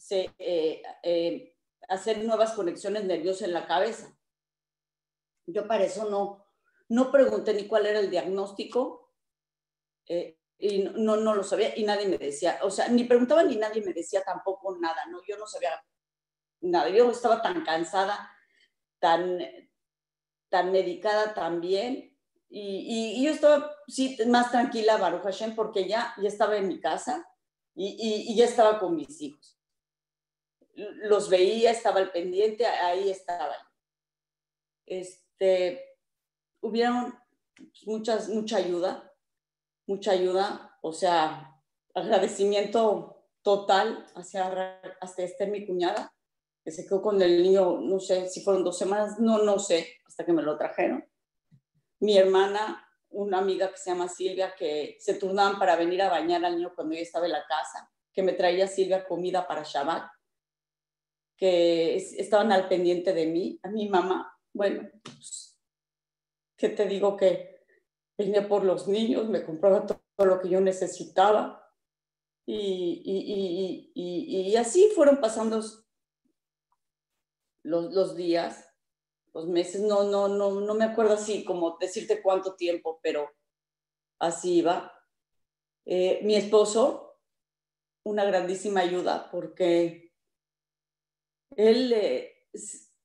se, 0.01 0.35
eh, 0.39 0.83
eh, 1.03 1.55
hacer 1.89 2.25
nuevas 2.25 2.53
conexiones 2.53 3.05
nerviosas 3.05 3.43
en 3.43 3.53
la 3.53 3.67
cabeza. 3.67 4.17
Yo 5.47 5.69
para 5.69 5.85
eso 5.85 6.09
no, 6.09 6.47
no 6.89 7.13
pregunté 7.13 7.53
ni 7.53 7.67
cuál 7.67 7.85
era 7.85 8.01
el 8.01 8.11
diagnóstico 8.11 9.13
eh, 10.07 10.39
y 10.59 10.85
no, 10.85 11.17
no 11.17 11.35
lo 11.35 11.43
sabía 11.43 11.77
y 11.77 11.85
nadie 11.85 12.09
me 12.09 12.17
decía, 12.17 12.61
o 12.63 12.71
sea, 12.71 12.89
ni 12.89 13.05
preguntaba 13.05 13.43
ni 13.43 13.57
nadie 13.57 13.83
me 13.83 13.93
decía 13.93 14.23
tampoco 14.23 14.75
nada, 14.79 15.05
¿no? 15.11 15.21
Yo 15.29 15.37
no 15.37 15.47
sabía 15.47 15.73
nada, 16.63 16.89
yo 16.89 17.11
estaba 17.11 17.43
tan 17.43 17.63
cansada, 17.63 18.31
tan, 18.99 19.39
tan 20.49 20.73
medicada 20.73 21.35
también 21.35 22.17
y, 22.49 23.19
y, 23.19 23.25
yo 23.25 23.33
estaba 23.33 23.71
sí 23.87 24.19
más 24.27 24.51
tranquila, 24.51 24.97
Baruch 24.97 25.23
Hashem, 25.23 25.55
porque 25.55 25.87
ya, 25.87 26.15
ya 26.21 26.29
estaba 26.29 26.57
en 26.57 26.69
mi 26.69 26.81
casa 26.81 27.29
y, 27.75 28.27
y 28.29 28.35
ya 28.35 28.47
estaba 28.47 28.81
con 28.81 28.97
mis 28.97 29.21
hijos. 29.21 29.60
Los 31.03 31.29
veía, 31.29 31.71
estaba 31.71 32.01
al 32.01 32.13
pendiente, 32.13 32.67
ahí 32.67 33.11
estaba. 33.11 33.57
Este, 34.87 35.97
hubieron 36.61 37.15
muchas, 37.87 38.29
mucha 38.29 38.57
ayuda, 38.57 39.13
mucha 39.87 40.13
ayuda, 40.13 40.79
o 40.83 40.93
sea, 40.93 41.63
agradecimiento 41.95 43.27
total 43.43 44.07
hacia, 44.15 44.81
hasta 45.01 45.23
este 45.23 45.47
mi 45.47 45.67
cuñada, 45.67 46.15
que 46.65 46.71
se 46.71 46.87
quedó 46.87 47.03
con 47.03 47.21
el 47.21 47.43
niño, 47.43 47.81
no 47.81 48.01
sé 48.01 48.29
si 48.29 48.43
fueron 48.43 48.65
dos 48.65 48.79
semanas, 48.79 49.19
no, 49.19 49.39
no 49.39 49.59
sé, 49.59 49.99
hasta 50.07 50.25
que 50.25 50.33
me 50.33 50.43
lo 50.43 50.57
trajeron. 50.57 51.05
Mi 52.01 52.17
hermana, 52.17 52.87
una 53.11 53.39
amiga 53.39 53.71
que 53.71 53.79
se 53.79 53.91
llama 53.91 54.09
Silvia, 54.09 54.55
que 54.57 54.97
se 55.01 55.15
turnaban 55.15 55.59
para 55.59 55.77
venir 55.77 56.03
a 56.03 56.11
bañar 56.11 56.45
al 56.45 56.57
niño 56.57 56.73
cuando 56.75 56.95
yo 56.95 57.03
estaba 57.03 57.27
en 57.27 57.33
la 57.33 57.47
casa, 57.47 57.91
que 58.13 58.23
me 58.23 58.33
traía 58.33 58.67
Silvia 58.67 59.07
comida 59.07 59.47
para 59.47 59.63
Shabbat, 59.63 60.11
que 61.41 61.97
estaban 61.97 62.53
al 62.53 62.69
pendiente 62.69 63.15
de 63.15 63.27
mí, 63.27 63.59
a 63.63 63.71
mi 63.71 63.89
mamá, 63.89 64.39
bueno, 64.53 64.91
pues, 65.03 65.59
¿qué 66.59 66.69
te 66.69 66.85
digo 66.85 67.17
que 67.17 67.51
venía 68.19 68.47
por 68.47 68.65
los 68.65 68.87
niños, 68.87 69.31
me 69.31 69.43
compraba 69.43 69.87
todo, 69.87 69.99
lo 70.19 70.39
que 70.39 70.51
yo 70.51 70.61
necesitaba. 70.61 71.67
Y, 72.45 73.03
y, 73.05 73.93
y, 73.95 74.57
así 74.57 74.91
fueron 74.95 75.21
pasando 75.21 75.63
los, 77.63 77.93
los, 77.93 78.17
días, 78.17 78.69
los 79.33 79.47
meses, 79.47 79.81
no, 79.81 80.05
no, 80.05 80.29
no, 80.29 80.61
no 80.61 80.75
me 80.75 80.85
acuerdo 80.85 81.15
así 81.15 81.45
como 81.45 81.79
decirte 81.79 82.21
cuánto 82.21 82.57
tiempo, 82.57 83.01
pero 83.03 83.31
así 84.19 84.59
iba. 84.59 84.93
Eh, 85.87 86.21
mi 86.23 86.35
esposo, 86.35 87.19
una 88.05 88.25
grandísima 88.25 88.81
ayuda 88.81 89.31
porque 89.31 90.10
él... 91.57 91.93
Eh, 91.93 92.37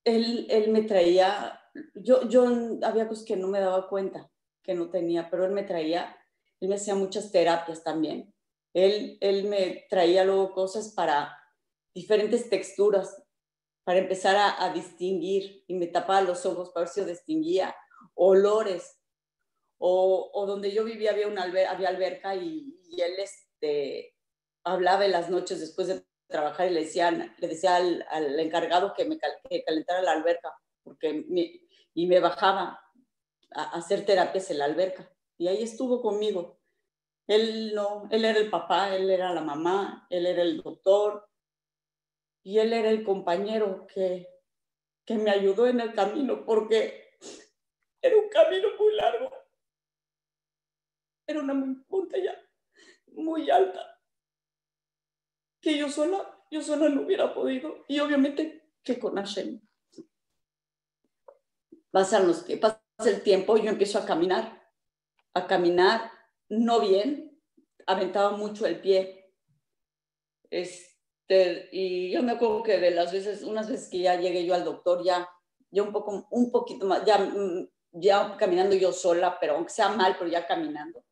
él, 0.05 0.45
él 0.49 0.71
me 0.71 0.83
traía, 0.83 1.59
yo, 1.95 2.29
yo 2.29 2.45
había 2.83 3.07
cosas 3.07 3.25
que 3.25 3.35
no 3.35 3.47
me 3.47 3.59
daba 3.59 3.89
cuenta 3.89 4.31
que 4.63 4.73
no 4.73 4.89
tenía, 4.89 5.29
pero 5.29 5.45
él 5.45 5.51
me 5.51 5.63
traía, 5.63 6.15
él 6.59 6.69
me 6.69 6.75
hacía 6.75 6.95
muchas 6.95 7.31
terapias 7.31 7.83
también. 7.83 8.33
Él, 8.73 9.17
él 9.21 9.45
me 9.45 9.85
traía 9.89 10.23
luego 10.23 10.53
cosas 10.53 10.93
para 10.93 11.35
diferentes 11.93 12.49
texturas, 12.49 13.23
para 13.83 13.99
empezar 13.99 14.35
a, 14.35 14.73
distinguir 14.73 15.63
y 15.67 15.75
me 15.75 15.87
tapaba 15.87 16.21
los 16.21 16.45
ojos 16.45 16.71
para 16.71 16.85
ver 16.85 16.93
si 16.93 17.01
yo 17.01 17.05
distinguía 17.05 17.75
olores. 18.15 18.99
O, 19.77 20.31
o 20.33 20.45
donde 20.45 20.71
yo 20.71 20.83
vivía 20.83 21.11
había, 21.11 21.27
una 21.27 21.43
había 21.43 21.89
alberca 21.89 22.33
y, 22.33 22.79
y 22.89 23.01
él 23.01 23.13
este, 23.19 24.15
hablaba 24.63 25.05
en 25.05 25.11
las 25.11 25.29
noches 25.29 25.59
después 25.59 25.87
de 25.87 26.03
trabajar 26.27 26.67
y 26.67 26.73
le, 26.73 26.81
decían, 26.81 27.35
le 27.37 27.47
decía 27.47 27.75
al, 27.75 28.05
al 28.09 28.39
encargado 28.39 28.93
que 28.93 29.05
me 29.05 29.17
calentara 29.19 30.01
la 30.01 30.13
alberca 30.13 30.53
porque 30.85 31.25
y 31.93 32.07
me 32.07 32.19
bajaba 32.19 32.79
a, 33.51 33.63
hacer 33.71 34.05
terapias 34.05 34.49
en 34.51 34.59
la 34.59 34.65
alberca. 34.65 35.11
Y 35.37 35.47
ahí 35.47 35.63
estuvo 35.63 36.01
conmigo. 36.01 36.59
Él 37.27 37.73
no, 37.73 38.07
él 38.11 38.23
era 38.23 38.37
el 38.37 38.49
papá, 38.49 38.95
él 38.95 39.09
era 39.09 39.33
la 39.33 39.41
mamá, 39.41 40.05
él 40.09 40.27
era 40.27 40.43
el 40.43 40.61
doctor. 40.61 41.27
Y 42.43 42.59
él 42.59 42.71
era 42.73 42.89
el 42.89 43.03
compañero 43.03 43.87
que, 43.87 44.29
que 45.03 45.15
me 45.15 45.31
ayudó 45.31 45.65
en 45.67 45.79
el 45.79 45.93
camino 45.93 46.45
porque 46.45 47.17
era 48.01 48.15
un 48.15 48.29
camino 48.29 48.67
muy 48.79 48.93
largo. 48.93 49.31
Era 51.27 51.39
una 51.39 51.55
montaña 51.89 52.39
muy 53.07 53.49
alta 53.49 53.94
que 55.65 55.79
yo 55.79 55.89
sola, 55.89 56.23
yo 56.51 56.61
sola 56.61 56.87
no 56.89 57.01
hubiera 57.01 57.33
podido. 57.33 57.83
Y 57.87 57.99
obviamente 57.99 58.69
que 58.83 58.99
con 58.99 59.15
Hashem. 59.15 59.59
Pasan 61.89 62.27
los, 62.27 62.45
pasa 62.61 62.79
el 63.03 63.23
tiempo, 63.23 63.57
yo 63.57 63.71
empiezo 63.71 63.97
a 63.97 64.05
caminar, 64.05 64.61
a 65.33 65.47
caminar 65.47 66.11
no 66.49 66.81
bien, 66.81 67.41
aventaba 67.87 68.37
mucho 68.37 68.67
el 68.67 68.79
pie. 68.79 69.33
Este, 70.51 71.67
y 71.71 72.11
yo 72.11 72.21
me 72.21 72.33
acuerdo 72.33 72.61
que 72.61 72.77
de 72.77 72.91
las 72.91 73.11
veces, 73.11 73.41
unas 73.41 73.67
veces 73.67 73.89
que 73.89 73.99
ya 73.99 74.19
llegué 74.19 74.45
yo 74.45 74.53
al 74.53 74.65
doctor, 74.65 75.03
ya, 75.03 75.27
ya 75.71 75.81
un 75.81 75.91
poco, 75.91 76.27
un 76.29 76.51
poquito 76.51 76.85
más, 76.85 77.03
ya, 77.05 77.17
mm, 77.17 77.67
ya 77.93 78.37
caminando 78.37 78.75
yo 78.75 78.93
sola, 78.93 79.39
pero 79.39 79.55
aunque 79.55 79.73
sea 79.73 79.89
mal, 79.89 80.15
pero 80.19 80.29
ya 80.29 80.45
caminando. 80.45 81.03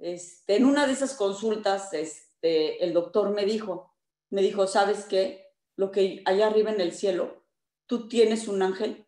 Este, 0.00 0.56
en 0.56 0.64
una 0.64 0.88
de 0.88 0.94
esas 0.94 1.14
consultas, 1.14 1.92
este, 1.92 2.31
el 2.42 2.92
doctor 2.92 3.30
me 3.30 3.44
dijo, 3.44 3.94
me 4.30 4.42
dijo, 4.42 4.66
¿sabes 4.66 5.04
qué? 5.04 5.52
Lo 5.76 5.90
que 5.90 6.22
allá 6.24 6.48
arriba 6.48 6.70
en 6.70 6.80
el 6.80 6.92
cielo, 6.92 7.44
tú 7.86 8.08
tienes 8.08 8.48
un 8.48 8.62
ángel 8.62 9.06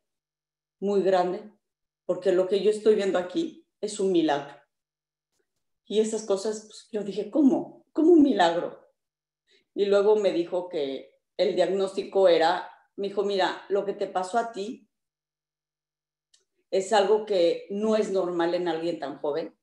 muy 0.81 1.03
grande, 1.03 1.50
porque 2.07 2.33
lo 2.33 2.49
que 2.49 2.62
yo 2.62 2.71
estoy 2.71 2.95
viendo 2.95 3.19
aquí 3.19 3.67
es 3.81 4.00
un 4.00 4.12
milagro. 4.12 4.55
Y 5.87 6.00
esas 6.00 6.25
cosas, 6.25 6.64
pues, 6.67 6.88
yo 6.93 7.03
dije, 7.03 7.31
¿cómo? 7.31 7.87
¿Cómo 7.93 8.12
un 8.12 8.23
milagro? 8.23 8.85
Y 9.75 9.87
luego 9.87 10.17
me 10.17 10.33
dijo 10.33 10.69
que 10.69 11.19
el 11.37 11.55
diagnóstico 11.57 12.29
era, 12.29 12.71
me 12.97 13.09
dijo, 13.09 13.23
mira, 13.25 13.64
lo 13.69 13.85
que 13.85 13.93
te 13.93 14.07
pasó 14.07 14.38
a 14.38 14.53
ti 14.53 14.88
es 16.71 16.93
algo 16.93 17.25
que 17.26 17.67
no 17.71 17.97
es 17.97 18.11
normal 18.11 18.55
en 18.55 18.69
alguien 18.69 18.99
tan 18.99 19.19
joven. 19.19 19.57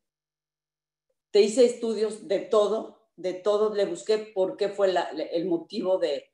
Te 1.31 1.41
hice 1.41 1.65
estudios 1.65 2.27
de 2.27 2.39
todo, 2.39 3.00
de 3.21 3.33
todo, 3.35 3.73
le 3.73 3.85
busqué 3.85 4.17
por 4.17 4.57
qué 4.57 4.69
fue 4.69 4.93
el 5.31 5.45
motivo 5.45 5.97
de, 5.97 6.31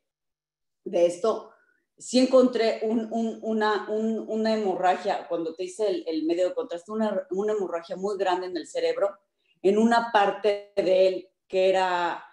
de 0.84 1.06
esto. 1.06 1.52
Sí 1.98 2.20
encontré 2.20 2.82
una, 2.84 3.88
una, 3.90 4.54
hemorragia, 4.54 5.28
cuando 5.28 5.56
te 5.56 5.64
hice 5.64 5.88
el, 5.88 6.04
el 6.08 6.24
medio 6.26 6.50
de 6.50 6.56
contraste, 6.56 6.92
una, 6.92 7.28
una 7.32 7.54
hemorragia 7.54 7.96
muy 7.96 8.18
grande 8.18 8.48
en 8.48 8.58
el 8.58 8.68
cerebro, 8.68 9.18
en 9.62 9.78
una 9.78 10.12
parte 10.12 10.74
de 10.76 11.08
él 11.08 11.30
que 11.48 11.70
era, 11.70 12.24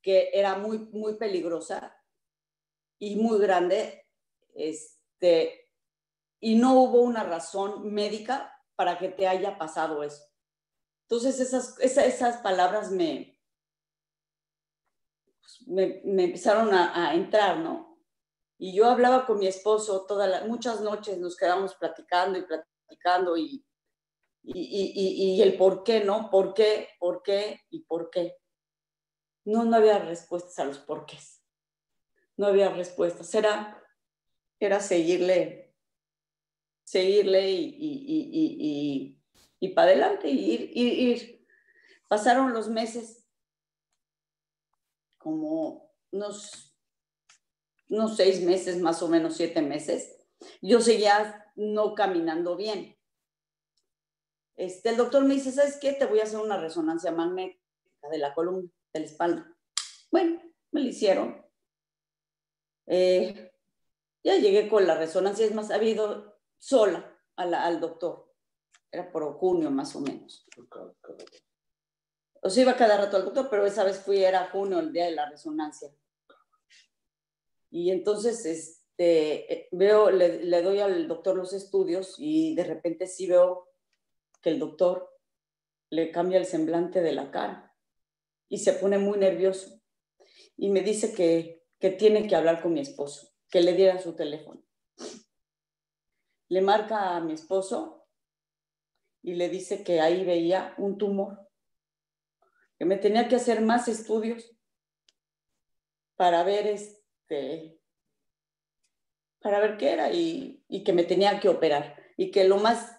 que 0.00 0.30
era 0.32 0.56
muy, 0.56 0.78
muy 0.78 1.14
peligrosa 1.14 1.96
y 2.98 3.16
muy 3.16 3.40
grande, 3.40 4.06
este, 4.54 5.68
y 6.38 6.54
no 6.54 6.74
hubo 6.74 7.00
una 7.00 7.24
razón 7.24 7.92
médica 7.92 8.56
para 8.76 8.98
que 8.98 9.08
te 9.08 9.26
haya 9.26 9.58
pasado 9.58 10.02
eso. 10.02 10.24
Entonces 11.02 11.40
esas, 11.40 11.78
esas, 11.80 12.36
palabras 12.38 12.92
me, 12.92 13.29
me, 15.66 16.00
me, 16.04 16.24
empezaron 16.24 16.72
a, 16.74 17.10
a, 17.10 17.14
entrar, 17.14 17.58
¿no? 17.58 17.98
Y 18.58 18.74
yo 18.74 18.86
hablaba 18.86 19.26
con 19.26 19.38
mi 19.38 19.46
esposo 19.46 20.06
todas 20.06 20.46
muchas 20.46 20.80
noches, 20.80 21.18
nos 21.18 21.36
quedamos 21.36 21.74
platicando 21.74 22.38
y 22.38 22.42
platicando 22.42 23.36
y, 23.36 23.64
y, 24.42 25.34
y, 25.34 25.42
el 25.42 25.56
por 25.56 25.82
qué, 25.82 26.04
¿no? 26.04 26.30
¿Por 26.30 26.54
qué? 26.54 26.88
¿Por 26.98 27.22
qué? 27.22 27.60
¿Y 27.70 27.84
por 27.84 28.10
qué? 28.10 28.36
No, 29.44 29.64
no 29.64 29.76
había 29.76 29.98
respuestas 29.98 30.58
a 30.58 30.64
los 30.64 30.78
porqués. 30.78 31.42
No 32.36 32.46
había 32.46 32.70
respuestas. 32.70 33.34
Era, 33.34 33.82
era 34.58 34.80
seguirle, 34.80 35.74
seguirle 36.84 37.50
y, 37.50 37.76
y, 37.78 39.20
y 39.60 39.68
para 39.68 39.90
adelante, 39.90 40.28
ir, 40.28 40.70
ir, 40.74 40.92
ir. 40.98 41.46
Pasaron 42.08 42.52
los 42.52 42.68
meses, 42.68 43.19
como 45.20 45.92
unos, 46.10 46.76
unos 47.88 48.16
seis 48.16 48.42
meses, 48.42 48.80
más 48.80 49.02
o 49.02 49.08
menos 49.08 49.36
siete 49.36 49.62
meses. 49.62 50.16
Yo 50.60 50.80
seguía 50.80 51.52
no 51.54 51.94
caminando 51.94 52.56
bien 52.56 52.96
este, 54.60 54.90
el 54.90 54.98
doctor 54.98 55.24
me 55.24 55.32
dice, 55.32 55.52
¿sabes 55.52 55.78
qué? 55.80 55.94
Te 55.94 56.04
voy 56.04 56.20
a 56.20 56.24
hacer 56.24 56.38
una 56.38 56.60
resonancia 56.60 57.10
magnética 57.10 57.64
de 58.10 58.18
la 58.18 58.34
columna, 58.34 58.70
de 58.92 59.00
la 59.00 59.06
espalda. 59.06 59.56
Bueno, 60.10 60.38
me 60.70 60.82
lo 60.82 60.88
hicieron. 60.90 61.42
Eh, 62.86 63.50
ya 64.22 64.36
llegué 64.36 64.68
con 64.68 64.86
la 64.86 64.96
resonancia, 64.96 65.46
es 65.46 65.54
más, 65.54 65.70
ha 65.70 65.76
habido 65.76 66.38
sola 66.58 67.18
al 67.36 67.80
doctor. 67.80 68.34
Era 68.92 69.10
por 69.10 69.32
junio 69.38 69.70
más 69.70 69.96
o 69.96 70.00
menos. 70.00 70.46
O 72.40 72.50
sea, 72.50 72.62
iba 72.62 72.76
cada 72.76 72.96
rato 72.96 73.16
al 73.16 73.24
doctor, 73.24 73.48
pero 73.50 73.66
esa 73.66 73.84
vez 73.84 73.98
fui, 74.00 74.24
era 74.24 74.48
junio, 74.50 74.78
el 74.78 74.92
día 74.92 75.04
de 75.04 75.12
la 75.12 75.28
resonancia. 75.28 75.90
Y 77.70 77.90
entonces, 77.90 78.44
este, 78.46 79.52
eh, 79.52 79.68
veo, 79.72 80.10
le, 80.10 80.44
le 80.44 80.62
doy 80.62 80.80
al 80.80 81.06
doctor 81.06 81.36
los 81.36 81.52
estudios 81.52 82.14
y 82.18 82.54
de 82.54 82.64
repente 82.64 83.06
sí 83.06 83.26
veo 83.26 83.68
que 84.42 84.50
el 84.50 84.58
doctor 84.58 85.10
le 85.90 86.10
cambia 86.10 86.38
el 86.38 86.46
semblante 86.46 87.00
de 87.00 87.12
la 87.12 87.30
cara 87.30 87.74
y 88.48 88.58
se 88.58 88.72
pone 88.72 88.98
muy 88.98 89.18
nervioso 89.18 89.80
y 90.56 90.68
me 90.70 90.82
dice 90.82 91.14
que, 91.14 91.64
que 91.78 91.90
tiene 91.90 92.26
que 92.26 92.36
hablar 92.36 92.62
con 92.62 92.74
mi 92.74 92.80
esposo, 92.80 93.32
que 93.48 93.60
le 93.60 93.72
diera 93.72 93.98
su 93.98 94.14
teléfono. 94.14 94.62
Le 96.48 96.60
marca 96.60 97.16
a 97.16 97.20
mi 97.20 97.32
esposo 97.32 98.06
y 99.22 99.34
le 99.34 99.48
dice 99.48 99.84
que 99.84 100.00
ahí 100.00 100.24
veía 100.24 100.74
un 100.78 100.98
tumor, 100.98 101.49
que 102.80 102.86
me 102.86 102.96
tenía 102.96 103.28
que 103.28 103.36
hacer 103.36 103.60
más 103.60 103.88
estudios 103.88 104.56
para 106.16 106.42
ver 106.44 106.66
este 106.66 107.78
para 109.42 109.60
ver 109.60 109.76
qué 109.76 109.92
era 109.92 110.10
y, 110.10 110.64
y 110.66 110.82
que 110.82 110.94
me 110.94 111.04
tenía 111.04 111.38
que 111.40 111.50
operar 111.50 112.02
y 112.16 112.30
que 112.30 112.44
lo 112.44 112.56
más 112.56 112.98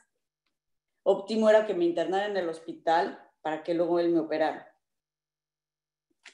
óptimo 1.02 1.50
era 1.50 1.66
que 1.66 1.74
me 1.74 1.86
internara 1.86 2.28
en 2.28 2.38
el 2.38 2.48
hospital 2.48 3.28
para 3.42 3.64
que 3.64 3.74
luego 3.74 4.00
él 4.00 4.10
me 4.10 4.20
operara. 4.20 4.72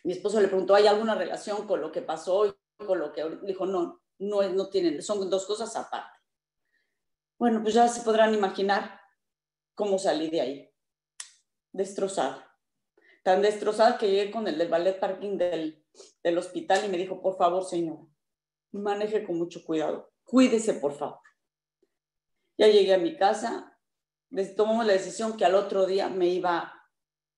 Mi 0.03 0.11
esposo 0.11 0.41
le 0.41 0.49
preguntó, 0.49 0.75
¿hay 0.75 0.87
alguna 0.87 1.15
relación 1.15 1.65
con 1.67 1.79
lo 1.79 1.89
que 1.89 2.01
pasó 2.01 2.47
y 2.47 2.53
con 2.85 2.99
lo 2.99 3.13
que 3.13 3.23
dijo? 3.43 3.65
No, 3.65 4.01
no, 4.19 4.43
no 4.49 4.69
tienen, 4.69 5.01
son 5.01 5.29
dos 5.29 5.45
cosas 5.45 5.73
aparte. 5.77 6.19
Bueno, 7.39 7.61
pues 7.61 7.75
ya 7.75 7.87
se 7.87 8.01
podrán 8.01 8.33
imaginar 8.33 8.99
cómo 9.73 9.97
salí 9.97 10.29
de 10.29 10.41
ahí, 10.41 10.75
destrozada. 11.71 12.46
Tan 13.27 13.41
destrozada 13.41 13.97
que 13.97 14.09
llegué 14.09 14.31
con 14.31 14.47
el 14.47 14.57
del 14.57 14.69
ballet 14.69 15.01
parking 15.01 15.37
del, 15.37 15.83
del 16.23 16.37
hospital 16.37 16.85
y 16.85 16.87
me 16.87 16.97
dijo, 16.97 17.21
por 17.21 17.35
favor, 17.35 17.65
señor, 17.65 18.07
maneje 18.71 19.25
con 19.25 19.37
mucho 19.37 19.65
cuidado, 19.65 20.13
cuídese, 20.23 20.75
por 20.75 20.93
favor. 20.93 21.19
Ya 22.57 22.67
llegué 22.67 22.93
a 22.93 22.97
mi 22.97 23.17
casa, 23.17 23.77
tomamos 24.55 24.85
la 24.85 24.93
decisión 24.93 25.35
que 25.35 25.43
al 25.43 25.55
otro 25.55 25.85
día 25.85 26.07
me 26.07 26.29
iba 26.29 26.73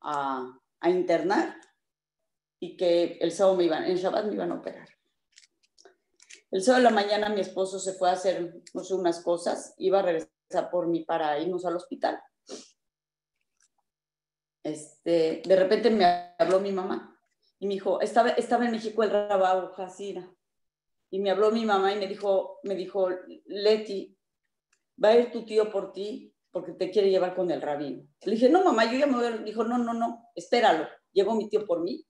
a, 0.01 0.59
a 0.79 0.89
internar 0.91 1.59
y 2.59 2.77
que 2.77 3.17
el 3.19 3.31
sábado 3.31 3.57
me 3.57 3.63
iban, 3.63 3.85
en 3.85 3.95
Shabbat 3.97 4.25
me 4.25 4.35
iban 4.35 4.51
a 4.51 4.59
operar. 4.59 4.87
El 6.51 6.61
sábado 6.61 6.83
de 6.83 6.89
la 6.91 6.95
mañana 6.95 7.29
mi 7.29 7.41
esposo 7.41 7.79
se 7.79 7.93
fue 7.93 8.11
a 8.11 8.13
hacer 8.13 8.61
no 8.75 8.83
sé, 8.83 8.93
unas 8.93 9.23
cosas, 9.23 9.73
iba 9.79 9.97
a 9.97 10.03
regresar 10.03 10.69
por 10.69 10.87
mí 10.87 11.03
para 11.03 11.39
irnos 11.39 11.65
al 11.65 11.77
hospital. 11.77 12.21
Este, 14.63 15.41
de 15.45 15.55
repente 15.55 15.89
me 15.89 16.35
habló 16.37 16.59
mi 16.59 16.71
mamá 16.71 17.17
y 17.59 17.67
me 17.67 17.73
dijo, 17.73 18.01
estaba, 18.01 18.29
estaba 18.31 18.65
en 18.65 18.71
México 18.71 19.03
el 19.03 19.11
Rabao 19.11 19.73
Hasira. 19.77 20.29
Y 21.11 21.19
me 21.19 21.31
habló 21.31 21.51
mi 21.51 21.65
mamá 21.65 21.93
y 21.93 21.97
me 21.97 22.07
dijo, 22.07 22.59
me 22.63 22.75
dijo, 22.75 23.09
Leti, 23.45 24.17
va 25.03 25.09
a 25.09 25.15
ir 25.15 25.31
tu 25.31 25.43
tío 25.43 25.71
por 25.71 25.91
ti 25.91 26.33
porque 26.51 26.73
te 26.73 26.91
quiere 26.91 27.09
llevar 27.09 27.35
con 27.35 27.49
el 27.51 27.61
rabino. 27.61 28.07
Le 28.21 28.31
dije, 28.31 28.49
no, 28.49 28.63
mamá, 28.63 28.91
yo 28.91 28.97
ya 28.97 29.07
me 29.07 29.15
voy. 29.15 29.43
Dijo, 29.43 29.63
no, 29.63 29.77
no, 29.77 29.93
no, 29.93 30.29
espéralo. 30.35 30.87
Llegó 31.11 31.35
mi 31.35 31.49
tío 31.49 31.65
por 31.65 31.81
mí. 31.81 32.05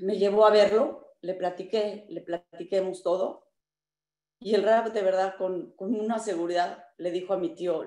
Me 0.00 0.18
llevó 0.18 0.46
a 0.46 0.50
verlo, 0.50 1.14
le 1.20 1.34
platiqué, 1.34 2.06
le 2.08 2.20
platiquemos 2.22 3.02
todo. 3.02 3.46
Y 4.40 4.54
el 4.54 4.62
rab, 4.62 4.92
de 4.92 5.02
verdad, 5.02 5.36
con, 5.36 5.72
con 5.72 5.94
una 5.94 6.18
seguridad, 6.18 6.84
le 6.96 7.10
dijo 7.10 7.34
a 7.34 7.38
mi 7.38 7.54
tío, 7.54 7.84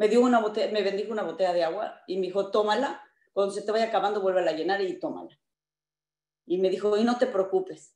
me 0.00 0.08
dio 0.08 0.22
una 0.22 0.40
botella, 0.40 0.72
me 0.72 0.82
bendijo 0.82 1.12
una 1.12 1.24
botella 1.24 1.52
de 1.52 1.62
agua 1.62 2.00
y 2.06 2.16
me 2.16 2.22
dijo, 2.22 2.50
tómala, 2.50 3.04
cuando 3.34 3.52
se 3.52 3.60
te 3.60 3.70
vaya 3.70 3.88
acabando, 3.88 4.22
vuelve 4.22 4.40
a 4.48 4.52
llenar 4.52 4.80
y 4.80 4.98
tómala. 4.98 5.38
Y 6.46 6.56
me 6.56 6.70
dijo, 6.70 6.96
y 6.96 7.04
no 7.04 7.18
te 7.18 7.26
preocupes, 7.26 7.94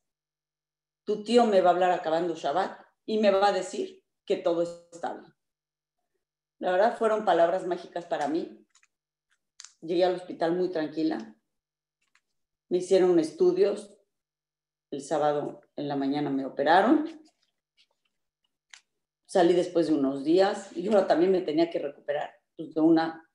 tu 1.04 1.24
tío 1.24 1.46
me 1.46 1.62
va 1.62 1.70
a 1.70 1.72
hablar 1.72 1.92
acabando 1.92 2.34
Shabbat 2.34 2.78
y 3.06 3.16
me 3.20 3.30
va 3.30 3.48
a 3.48 3.52
decir 3.52 4.04
que 4.26 4.36
todo 4.36 4.60
está 4.60 5.14
bien. 5.14 5.34
La 6.58 6.72
verdad 6.72 6.98
fueron 6.98 7.24
palabras 7.24 7.66
mágicas 7.66 8.04
para 8.04 8.28
mí. 8.28 8.66
Llegué 9.80 10.04
al 10.04 10.16
hospital 10.16 10.52
muy 10.52 10.70
tranquila. 10.70 11.34
Me 12.68 12.78
hicieron 12.78 13.18
estudios 13.18 13.96
el 14.90 15.00
sábado 15.00 15.62
en 15.74 15.88
la 15.88 15.96
mañana 15.96 16.28
me 16.28 16.44
operaron. 16.44 17.08
Salí 19.34 19.52
después 19.52 19.88
de 19.88 19.94
unos 19.94 20.22
días 20.22 20.70
y 20.76 20.82
yo 20.84 21.06
también 21.06 21.32
me 21.32 21.40
tenía 21.40 21.68
que 21.68 21.80
recuperar 21.80 22.40
pues, 22.56 22.72
de 22.72 22.80
una 22.80 23.28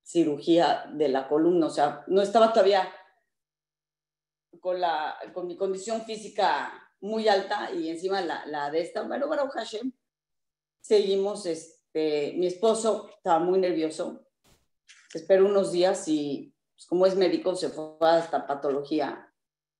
cirugía 0.00 0.88
de 0.92 1.08
la 1.08 1.26
columna. 1.26 1.66
O 1.66 1.70
sea, 1.70 2.04
no 2.06 2.22
estaba 2.22 2.52
todavía 2.52 2.88
con, 4.60 4.80
la, 4.80 5.18
con 5.34 5.48
mi 5.48 5.56
condición 5.56 6.02
física 6.02 6.72
muy 7.00 7.26
alta 7.26 7.72
y 7.72 7.88
encima 7.88 8.20
la, 8.20 8.46
la 8.46 8.70
de 8.70 8.82
esta. 8.82 9.02
Bueno, 9.02 9.26
Baruch 9.26 9.50
Hashem, 9.50 9.90
seguimos. 10.80 11.44
Este, 11.44 12.34
mi 12.36 12.46
esposo 12.46 13.10
estaba 13.16 13.40
muy 13.40 13.58
nervioso. 13.58 14.28
Esperó 15.12 15.46
unos 15.46 15.72
días 15.72 16.06
y, 16.06 16.54
pues, 16.76 16.86
como 16.86 17.04
es 17.04 17.16
médico, 17.16 17.56
se 17.56 17.70
fue 17.70 17.96
hasta 18.02 18.46
patología 18.46 19.34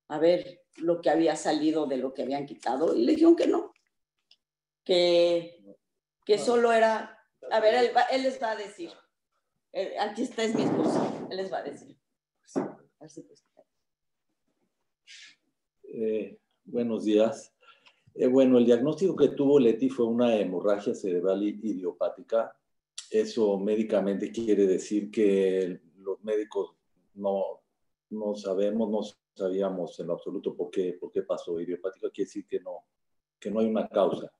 a 0.08 0.18
ver 0.18 0.64
lo 0.78 1.00
que 1.00 1.10
había 1.10 1.36
salido 1.36 1.86
de 1.86 1.98
lo 1.98 2.12
que 2.12 2.24
habían 2.24 2.46
quitado 2.46 2.96
y 2.96 3.04
le 3.04 3.12
dijeron 3.12 3.36
que 3.36 3.46
no, 3.46 3.75
que, 4.86 5.76
que 6.24 6.38
solo 6.38 6.72
era, 6.72 7.18
a 7.50 7.60
ver, 7.60 7.74
él, 7.74 7.90
él 8.12 8.22
les 8.22 8.40
va 8.40 8.52
a 8.52 8.56
decir, 8.56 8.90
aquí 10.00 10.22
está 10.22 10.44
es 10.44 10.54
mi 10.54 10.62
esposo, 10.62 11.26
él 11.28 11.36
les 11.36 11.52
va 11.52 11.58
a 11.58 11.62
decir. 11.64 11.98
Eh, 15.82 16.38
buenos 16.64 17.04
días. 17.04 17.52
Eh, 18.14 18.28
bueno, 18.28 18.58
el 18.58 18.64
diagnóstico 18.64 19.16
que 19.16 19.28
tuvo 19.28 19.58
Leti 19.58 19.90
fue 19.90 20.06
una 20.06 20.36
hemorragia 20.36 20.94
cerebral 20.94 21.42
idiopática. 21.42 22.56
Eso 23.10 23.58
médicamente 23.58 24.30
quiere 24.30 24.66
decir 24.66 25.10
que 25.10 25.80
los 25.96 26.22
médicos 26.22 26.76
no, 27.14 27.62
no 28.10 28.34
sabemos, 28.36 28.88
no 28.88 29.00
sabíamos 29.34 29.98
en 29.98 30.06
lo 30.06 30.12
absoluto 30.14 30.54
por 30.56 30.70
qué, 30.70 30.96
por 31.00 31.10
qué 31.10 31.22
pasó. 31.22 31.60
Idiopática 31.60 32.10
quiere 32.10 32.26
decir 32.26 32.46
que 32.46 32.60
no, 32.60 32.84
que 33.40 33.50
no 33.50 33.60
hay 33.60 33.66
una 33.66 33.88
causa. 33.88 34.30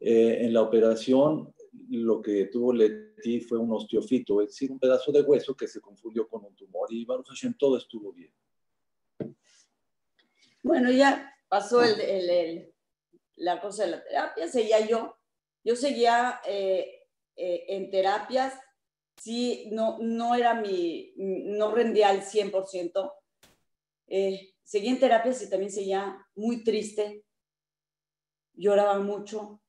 Eh, 0.00 0.44
en 0.44 0.52
la 0.52 0.62
operación, 0.62 1.52
lo 1.90 2.22
que 2.22 2.46
tuvo 2.46 2.72
Leti 2.72 3.40
fue 3.40 3.58
un 3.58 3.72
osteofito, 3.72 4.40
es 4.40 4.48
decir, 4.48 4.70
un 4.70 4.78
pedazo 4.78 5.10
de 5.12 5.22
hueso 5.22 5.56
que 5.56 5.66
se 5.66 5.80
confundió 5.80 6.28
con 6.28 6.44
un 6.44 6.54
tumor. 6.54 6.92
Y 6.92 7.04
Baruch 7.04 7.28
Hashem, 7.28 7.54
todo 7.54 7.76
estuvo 7.76 8.12
bien. 8.12 8.32
Bueno, 10.62 10.90
ya 10.90 11.34
pasó 11.48 11.82
el, 11.82 12.00
el, 12.00 12.74
la 13.36 13.60
cosa 13.60 13.84
de 13.84 13.92
la 13.92 14.04
terapia, 14.04 14.48
seguía 14.48 14.86
yo. 14.86 15.16
Yo 15.64 15.76
seguía 15.76 16.40
eh, 16.46 17.06
eh, 17.36 17.64
en 17.68 17.90
terapias, 17.90 18.54
sí, 19.16 19.68
no, 19.72 19.98
no 20.00 20.34
era 20.34 20.54
mi, 20.54 21.12
no 21.16 21.74
rendía 21.74 22.08
al 22.08 22.22
100%, 22.22 23.12
eh, 24.08 24.54
seguía 24.62 24.90
en 24.90 25.00
terapias 25.00 25.42
y 25.42 25.50
también 25.50 25.70
seguía 25.70 26.26
muy 26.34 26.64
triste, 26.64 27.24
lloraba 28.54 28.98
mucho, 29.00 29.60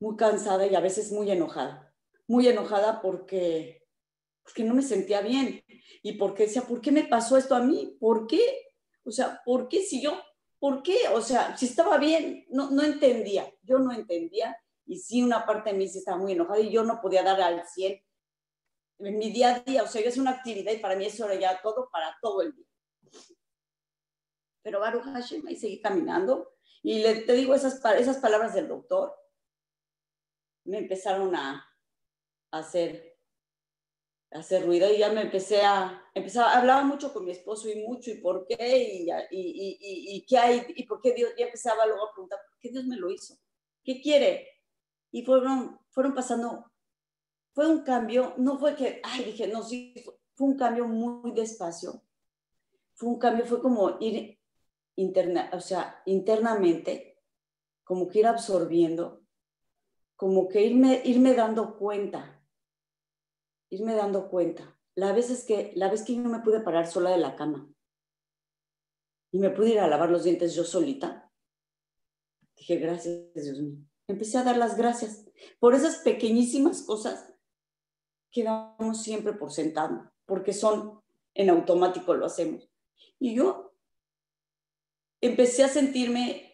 muy 0.00 0.16
cansada 0.16 0.66
y 0.66 0.74
a 0.74 0.80
veces 0.80 1.12
muy 1.12 1.30
enojada. 1.30 1.94
Muy 2.26 2.48
enojada 2.48 3.00
porque, 3.00 3.86
porque 4.42 4.64
no 4.64 4.74
me 4.74 4.82
sentía 4.82 5.20
bien 5.20 5.62
y 6.02 6.12
porque 6.14 6.44
decía, 6.44 6.62
¿por 6.62 6.80
qué 6.80 6.90
me 6.90 7.04
pasó 7.04 7.36
esto 7.36 7.54
a 7.54 7.60
mí? 7.60 7.96
¿Por 8.00 8.26
qué? 8.26 8.40
O 9.04 9.12
sea, 9.12 9.40
¿por 9.44 9.68
qué 9.68 9.82
si 9.82 10.02
yo, 10.02 10.20
por 10.58 10.82
qué? 10.82 10.96
O 11.14 11.20
sea, 11.20 11.56
si 11.56 11.66
estaba 11.66 11.98
bien, 11.98 12.46
no, 12.50 12.70
no 12.70 12.82
entendía, 12.82 13.52
yo 13.62 13.78
no 13.78 13.92
entendía 13.92 14.56
y 14.86 14.98
sí 14.98 15.22
una 15.22 15.46
parte 15.46 15.70
de 15.70 15.78
mí 15.78 15.88
sí 15.88 15.98
estaba 15.98 16.18
muy 16.18 16.32
enojada 16.32 16.60
y 16.60 16.70
yo 16.70 16.82
no 16.82 17.00
podía 17.00 17.22
dar 17.22 17.40
al 17.40 17.64
100 17.64 18.02
en 19.00 19.18
mi 19.18 19.30
día 19.30 19.54
a 19.54 19.60
día, 19.60 19.82
o 19.82 19.86
sea, 19.86 20.02
yo 20.02 20.08
hacía 20.08 20.22
una 20.22 20.32
actividad 20.32 20.72
y 20.72 20.78
para 20.78 20.96
mí 20.96 21.06
eso 21.06 21.24
era 21.24 21.34
ya 21.34 21.60
todo 21.62 21.88
para 21.90 22.16
todo 22.20 22.42
el 22.42 22.54
día. 22.54 22.66
Pero 24.62 24.80
Baruch 24.80 25.04
Hashem, 25.04 25.46
ahí 25.46 25.56
seguí 25.56 25.80
caminando. 25.80 26.52
Y 26.82 27.02
le, 27.02 27.22
te 27.22 27.32
digo 27.32 27.54
esas, 27.54 27.82
esas 27.98 28.18
palabras 28.18 28.54
del 28.54 28.68
doctor, 28.68 29.14
me 30.70 30.78
empezaron 30.78 31.34
a, 31.34 31.66
hacer, 32.52 33.16
hacer 34.30 34.64
ruido 34.64 34.92
y 34.92 34.98
ya 34.98 35.12
me 35.12 35.22
empecé 35.22 35.62
a, 35.62 36.02
empezaba, 36.14 36.56
hablaba 36.56 36.84
mucho 36.84 37.12
con 37.12 37.24
mi 37.24 37.32
esposo 37.32 37.68
y 37.68 37.84
mucho 37.84 38.10
y 38.10 38.14
por 38.20 38.46
qué 38.46 38.56
y, 38.58 39.10
y, 39.30 39.78
y, 39.80 40.16
y, 40.16 40.26
qué 40.26 40.38
hay 40.38 40.64
y 40.68 40.84
por 40.84 41.00
qué 41.00 41.12
Dios, 41.12 41.30
ya 41.36 41.46
empezaba 41.46 41.86
luego 41.86 42.06
a 42.06 42.12
preguntar, 42.12 42.38
¿por 42.48 42.58
qué 42.60 42.70
Dios 42.70 42.84
me 42.84 42.96
lo 42.96 43.10
hizo? 43.10 43.34
¿Qué 43.84 44.00
quiere? 44.00 44.48
Y 45.10 45.24
fueron, 45.24 45.80
fueron 45.90 46.14
pasando, 46.14 46.70
fue 47.52 47.68
un 47.68 47.82
cambio, 47.82 48.34
no 48.38 48.58
fue 48.58 48.76
que, 48.76 49.00
ay, 49.02 49.24
dije, 49.24 49.48
no, 49.48 49.62
sí, 49.62 49.94
fue 50.34 50.46
un 50.46 50.56
cambio 50.56 50.86
muy 50.86 51.32
despacio, 51.32 52.02
fue 52.94 53.08
un 53.08 53.18
cambio, 53.18 53.44
fue 53.44 53.60
como 53.60 53.96
ir 54.00 54.38
interna, 54.94 55.50
o 55.52 55.60
sea, 55.60 56.00
internamente, 56.06 57.18
como 57.82 58.08
que 58.08 58.20
ir 58.20 58.26
absorbiendo, 58.26 59.19
como 60.20 60.50
que 60.50 60.60
irme, 60.60 61.00
irme 61.06 61.32
dando 61.32 61.78
cuenta, 61.78 62.44
irme 63.70 63.94
dando 63.94 64.28
cuenta. 64.28 64.78
La 64.94 65.14
vez, 65.14 65.30
es 65.30 65.46
que, 65.46 65.72
la 65.76 65.90
vez 65.90 66.02
que 66.02 66.14
yo 66.14 66.20
me 66.24 66.40
pude 66.40 66.60
parar 66.60 66.86
sola 66.86 67.08
de 67.08 67.16
la 67.16 67.36
cama 67.36 67.72
y 69.32 69.38
me 69.38 69.48
pude 69.48 69.70
ir 69.70 69.80
a 69.80 69.88
lavar 69.88 70.10
los 70.10 70.24
dientes 70.24 70.54
yo 70.54 70.64
solita, 70.64 71.32
dije, 72.54 72.76
gracias 72.76 73.32
Dios 73.32 73.62
mío. 73.62 73.78
Empecé 74.08 74.36
a 74.36 74.44
dar 74.44 74.58
las 74.58 74.76
gracias 74.76 75.24
por 75.58 75.74
esas 75.74 75.96
pequeñísimas 76.00 76.82
cosas 76.82 77.34
que 78.30 78.44
damos 78.44 79.02
siempre 79.02 79.32
por 79.32 79.50
sentado, 79.50 80.12
porque 80.26 80.52
son 80.52 81.00
en 81.32 81.48
automático 81.48 82.12
lo 82.12 82.26
hacemos. 82.26 82.70
Y 83.18 83.36
yo 83.36 83.74
empecé 85.22 85.64
a 85.64 85.68
sentirme 85.68 86.49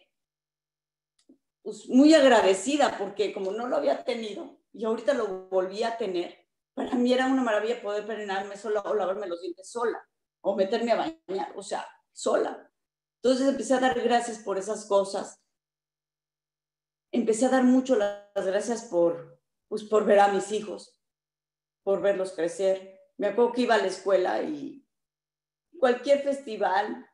pues, 1.67 1.89
muy 1.89 2.13
agradecida 2.13 2.97
porque 2.97 3.33
como 3.33 3.51
no 3.51 3.67
lo 3.67 3.75
había 3.75 4.05
tenido 4.05 4.57
y 4.71 4.85
ahorita 4.85 5.13
lo 5.13 5.49
volví 5.49 5.83
a 5.83 5.97
tener, 5.97 6.47
para 6.73 6.95
mí 6.95 7.11
era 7.11 7.27
una 7.27 7.43
maravilla 7.43 7.81
poder 7.81 8.07
peinarme 8.07 8.55
sola 8.55 8.79
o 8.85 8.93
lavarme 8.93 9.27
los 9.27 9.41
dientes 9.41 9.69
sola 9.69 10.01
o 10.39 10.55
meterme 10.55 10.93
a 10.93 10.95
bañar, 11.27 11.51
o 11.57 11.61
sea, 11.61 11.85
sola. 12.13 12.71
Entonces 13.21 13.49
empecé 13.49 13.73
a 13.73 13.81
dar 13.81 13.99
gracias 13.99 14.37
por 14.37 14.57
esas 14.57 14.85
cosas. 14.85 15.41
Empecé 17.11 17.47
a 17.47 17.49
dar 17.49 17.65
mucho 17.65 17.97
las 17.97 18.45
gracias 18.45 18.85
por, 18.85 19.37
pues, 19.67 19.83
por 19.83 20.05
ver 20.05 20.21
a 20.21 20.29
mis 20.29 20.53
hijos, 20.53 20.97
por 21.83 22.01
verlos 22.01 22.31
crecer. 22.31 22.97
Me 23.17 23.27
acuerdo 23.27 23.51
que 23.51 23.63
iba 23.63 23.75
a 23.75 23.79
la 23.79 23.87
escuela 23.87 24.41
y 24.41 24.87
cualquier 25.77 26.21
festival, 26.21 27.05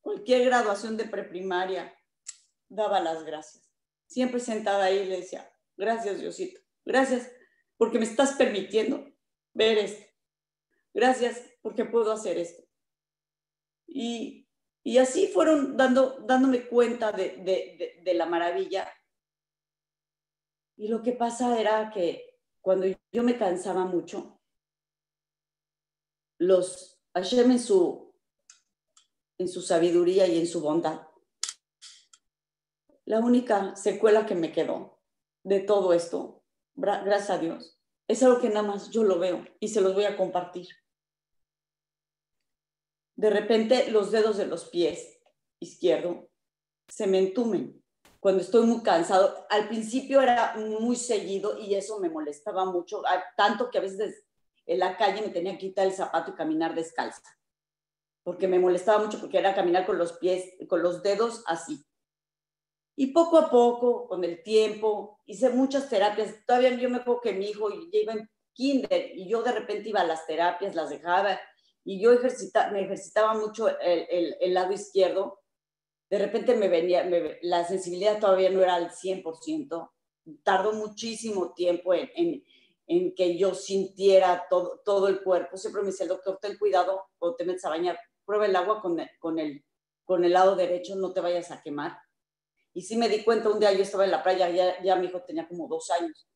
cualquier 0.00 0.46
graduación 0.46 0.96
de 0.96 1.04
preprimaria, 1.04 1.94
daba 2.70 2.98
las 2.98 3.24
gracias. 3.24 3.73
Siempre 4.06 4.40
sentada 4.40 4.84
ahí 4.84 5.06
le 5.06 5.20
decía, 5.20 5.50
gracias 5.76 6.20
Diosito, 6.20 6.60
gracias 6.84 7.30
porque 7.76 7.98
me 7.98 8.04
estás 8.04 8.34
permitiendo 8.34 9.12
ver 9.52 9.78
esto. 9.78 10.04
Gracias 10.92 11.42
porque 11.62 11.84
puedo 11.84 12.12
hacer 12.12 12.38
esto. 12.38 12.62
Y, 13.86 14.48
y 14.82 14.98
así 14.98 15.28
fueron 15.28 15.76
dando, 15.76 16.20
dándome 16.26 16.66
cuenta 16.66 17.10
de, 17.10 17.36
de, 17.38 18.00
de, 18.02 18.14
la 18.14 18.26
maravilla. 18.26 18.88
Y 20.76 20.88
lo 20.88 21.02
que 21.02 21.12
pasa 21.12 21.60
era 21.60 21.90
que 21.90 22.38
cuando 22.60 22.86
yo 23.12 23.22
me 23.22 23.36
cansaba 23.36 23.84
mucho, 23.84 24.40
los 26.38 27.00
Hashem 27.14 27.52
en 27.52 27.60
su 27.60 28.04
en 29.38 29.48
su 29.48 29.62
sabiduría 29.62 30.26
y 30.26 30.38
en 30.38 30.46
su 30.46 30.60
bondad. 30.60 31.00
La 33.06 33.20
única 33.20 33.76
secuela 33.76 34.26
que 34.26 34.34
me 34.34 34.52
quedó 34.52 34.98
de 35.42 35.60
todo 35.60 35.92
esto, 35.92 36.42
gracias 36.74 37.30
a 37.30 37.38
Dios, 37.38 37.78
es 38.08 38.22
algo 38.22 38.40
que 38.40 38.48
nada 38.48 38.62
más 38.62 38.90
yo 38.90 39.04
lo 39.04 39.18
veo 39.18 39.44
y 39.60 39.68
se 39.68 39.80
los 39.80 39.94
voy 39.94 40.04
a 40.04 40.16
compartir. 40.16 40.68
De 43.16 43.30
repente 43.30 43.90
los 43.90 44.10
dedos 44.10 44.36
de 44.36 44.46
los 44.46 44.68
pies 44.70 45.18
izquierdo 45.60 46.28
se 46.88 47.06
me 47.06 47.18
entumen 47.18 47.82
cuando 48.20 48.42
estoy 48.42 48.66
muy 48.66 48.82
cansado. 48.82 49.46
Al 49.50 49.68
principio 49.68 50.20
era 50.20 50.54
muy 50.56 50.96
seguido 50.96 51.58
y 51.58 51.74
eso 51.74 52.00
me 52.00 52.10
molestaba 52.10 52.64
mucho, 52.64 53.02
tanto 53.36 53.70
que 53.70 53.78
a 53.78 53.82
veces 53.82 54.24
en 54.66 54.78
la 54.78 54.96
calle 54.96 55.22
me 55.22 55.28
tenía 55.28 55.52
que 55.52 55.68
quitar 55.68 55.86
el 55.86 55.92
zapato 55.92 56.32
y 56.32 56.34
caminar 56.34 56.74
descalza 56.74 57.22
porque 58.24 58.48
me 58.48 58.58
molestaba 58.58 59.04
mucho 59.04 59.20
porque 59.20 59.38
era 59.38 59.54
caminar 59.54 59.86
con 59.86 59.98
los 59.98 60.14
pies, 60.14 60.54
con 60.66 60.82
los 60.82 61.02
dedos 61.02 61.44
así. 61.46 61.86
Y 62.96 63.08
poco 63.08 63.38
a 63.38 63.50
poco, 63.50 64.06
con 64.06 64.22
el 64.24 64.42
tiempo, 64.42 65.20
hice 65.26 65.50
muchas 65.50 65.88
terapias. 65.88 66.34
Todavía 66.46 66.74
yo 66.74 66.88
me 66.88 66.98
acuerdo 66.98 67.20
que 67.20 67.32
mi 67.32 67.46
hijo 67.46 67.68
ya 67.70 67.98
iba 67.98 68.12
en 68.12 68.30
kinder 68.52 69.10
y 69.16 69.28
yo 69.28 69.42
de 69.42 69.52
repente 69.52 69.88
iba 69.88 70.00
a 70.00 70.06
las 70.06 70.26
terapias, 70.26 70.74
las 70.74 70.90
dejaba 70.90 71.40
y 71.84 72.00
yo 72.00 72.12
ejercita, 72.12 72.70
me 72.70 72.82
ejercitaba 72.82 73.34
mucho 73.34 73.68
el, 73.80 74.36
el, 74.40 74.54
lado 74.54 74.72
izquierdo. 74.72 75.40
De 76.08 76.18
repente 76.18 76.54
me 76.54 76.68
venía, 76.68 77.08
la 77.42 77.64
sensibilidad 77.64 78.20
todavía 78.20 78.50
no 78.50 78.62
era 78.62 78.76
al 78.76 78.90
100%. 78.90 79.90
Tardó 80.42 80.72
muchísimo 80.72 81.52
tiempo 81.52 81.92
en, 81.92 82.10
en, 82.14 82.44
en 82.86 83.14
que 83.14 83.36
yo 83.36 83.54
sintiera 83.54 84.46
todo, 84.48 84.80
todo 84.84 85.08
el 85.08 85.22
cuerpo. 85.22 85.56
Siempre 85.56 85.82
me 85.82 85.88
dice 85.88 86.04
el 86.04 86.10
doctor, 86.10 86.38
ten 86.40 86.56
cuidado 86.56 87.04
cuando 87.18 87.36
te 87.36 87.44
metes 87.44 87.64
a 87.64 87.70
bañar 87.70 87.98
prueba 88.24 88.46
el 88.46 88.56
agua 88.56 88.80
con 88.80 88.98
el, 88.98 89.10
con 89.18 89.38
el, 89.38 89.64
con 90.04 90.24
el 90.24 90.32
lado 90.32 90.56
derecho, 90.56 90.96
no 90.96 91.12
te 91.12 91.20
vayas 91.20 91.50
a 91.50 91.62
quemar. 91.62 91.98
Y 92.74 92.82
sí 92.82 92.96
me 92.96 93.08
di 93.08 93.22
cuenta, 93.24 93.48
un 93.48 93.60
día 93.60 93.72
yo 93.72 93.82
estaba 93.82 94.04
en 94.04 94.10
la 94.10 94.22
playa, 94.22 94.50
ya, 94.50 94.82
ya 94.82 94.96
mi 94.96 95.06
hijo 95.06 95.22
tenía 95.22 95.48
como 95.48 95.68
dos 95.68 95.90
años, 95.90 96.28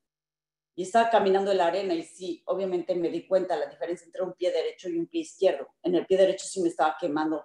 y 0.78 0.82
estaba 0.82 1.10
caminando 1.10 1.50
en 1.50 1.58
la 1.58 1.66
arena 1.66 1.92
y 1.92 2.04
sí, 2.04 2.40
obviamente 2.46 2.94
me 2.94 3.10
di 3.10 3.26
cuenta 3.26 3.56
la 3.56 3.66
diferencia 3.66 4.06
entre 4.06 4.22
un 4.22 4.34
pie 4.34 4.52
derecho 4.52 4.88
y 4.88 4.96
un 4.96 5.08
pie 5.08 5.22
izquierdo. 5.22 5.66
En 5.82 5.96
el 5.96 6.06
pie 6.06 6.16
derecho 6.16 6.46
sí 6.46 6.62
me 6.62 6.68
estaba 6.68 6.96
quemando 7.00 7.44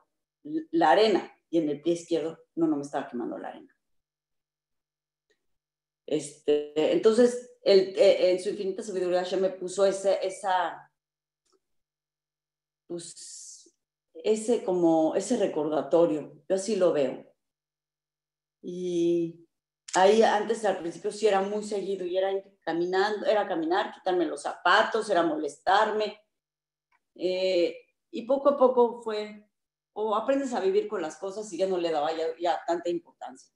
la 0.69 0.91
arena 0.91 1.35
y 1.49 1.57
en 1.57 1.67
el 1.67 1.81
pie 1.81 1.93
izquierdo 1.93 2.37
no, 2.53 2.67
no 2.67 2.75
me 2.75 2.83
estaba 2.83 3.07
quemando 3.07 3.39
la 3.39 3.47
arena. 3.47 3.75
Este, 6.05 6.93
entonces, 6.93 7.57
el, 7.63 7.97
eh, 7.97 8.33
en 8.33 8.39
su 8.39 8.49
infinita 8.49 8.83
sabiduría 8.83 9.23
ya 9.23 9.37
me 9.37 9.49
puso 9.49 9.83
ese, 9.83 10.19
esa, 10.21 10.91
pues, 12.85 13.75
ese 14.13 14.63
como, 14.63 15.15
ese 15.15 15.37
recordatorio. 15.37 16.43
Yo 16.47 16.55
así 16.55 16.75
lo 16.75 16.93
veo. 16.93 17.32
Y 18.63 19.45
ahí 19.93 20.23
antes 20.23 20.63
al 20.63 20.79
principio 20.79 21.11
sí 21.11 21.27
era 21.27 21.41
muy 21.41 21.63
seguido 21.63 22.05
y 22.05 22.17
era 22.17 22.31
ir 22.31 22.57
caminando, 22.61 23.25
era 23.25 23.45
caminar, 23.45 23.93
quitarme 23.93 24.25
los 24.25 24.41
zapatos, 24.41 25.09
era 25.09 25.21
molestarme. 25.21 26.21
Eh, 27.15 27.75
y 28.09 28.21
poco 28.23 28.49
a 28.49 28.57
poco 28.57 29.01
fue, 29.01 29.49
o 29.91 30.15
aprendes 30.15 30.53
a 30.53 30.61
vivir 30.61 30.87
con 30.87 31.01
las 31.01 31.17
cosas 31.17 31.51
y 31.51 31.57
ya 31.57 31.67
no 31.67 31.77
le 31.77 31.91
daba 31.91 32.11
ya, 32.39 32.61
tanta 32.65 32.89
importancia. 32.89 33.53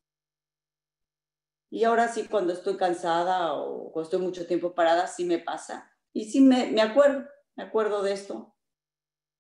Y 1.69 1.85
ahora 1.85 2.09
sí, 2.09 2.27
cuando 2.27 2.53
estoy 2.53 2.75
cansada 2.77 3.53
o 3.53 3.91
cuando 3.91 4.09
estoy 4.09 4.21
mucho 4.21 4.45
tiempo 4.45 4.75
parada, 4.75 5.07
sí 5.07 5.23
me 5.25 5.39
pasa. 5.39 5.89
Y 6.13 6.29
sí 6.29 6.41
me, 6.41 6.67
me 6.67 6.81
acuerdo, 6.81 7.27
me 7.55 7.63
acuerdo 7.63 8.03
de 8.03 8.13
esto. 8.13 8.55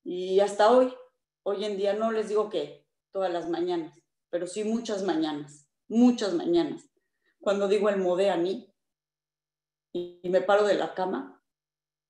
Y 0.03 0.39
hasta 0.39 0.71
hoy, 0.71 0.93
hoy 1.43 1.65
en 1.65 1.77
día, 1.77 1.93
no 1.93 2.11
les 2.11 2.29
digo 2.29 2.49
que 2.49 2.87
todas 3.11 3.31
las 3.31 3.49
mañanas, 3.49 3.97
pero 4.29 4.47
sí 4.47 4.63
muchas 4.63 5.03
mañanas, 5.03 5.67
muchas 5.87 6.33
mañanas. 6.33 6.89
Cuando 7.39 7.67
digo 7.67 7.89
el 7.89 7.97
modé 7.97 8.29
a 8.29 8.37
mí 8.37 8.73
y, 9.93 10.19
me 10.29 10.41
paro 10.41 10.65
de 10.65 10.75
la 10.75 10.93
cama, 10.93 11.43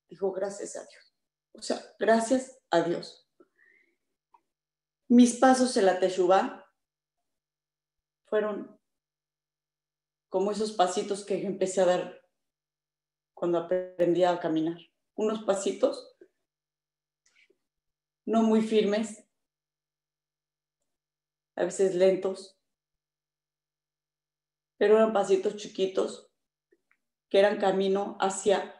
digo 0.10 0.32
gracias 0.32 0.76
a 0.76 0.86
Dios. 0.86 1.16
O 1.54 1.62
sea, 1.62 1.82
gracias 2.00 2.60
a 2.70 2.82
Dios. 2.82 3.28
Mis 5.08 5.38
pasos 5.38 5.78
en 5.78 5.86
la 5.86 6.00
Teshuvah 6.00 6.66
fueron 8.26 8.78
como 10.30 10.52
esos 10.52 10.74
pasitos 10.74 11.26
que 11.26 11.46
empecé 11.46 11.82
a 11.82 11.86
dar 11.86 12.22
cuando 13.34 13.60
aprendí 13.60 14.24
a 14.24 14.40
caminar. 14.40 14.78
Unos 15.16 15.44
pasitos 15.44 16.18
no 18.26 18.44
muy 18.44 18.62
firmes, 18.62 19.24
a 21.58 21.64
veces 21.64 21.96
lentos, 21.96 22.58
pero 24.78 24.96
eran 24.96 25.12
pasitos 25.12 25.56
chiquitos 25.56 26.32
que 27.30 27.40
eran 27.40 27.60
camino 27.60 28.16
hacia, 28.22 28.80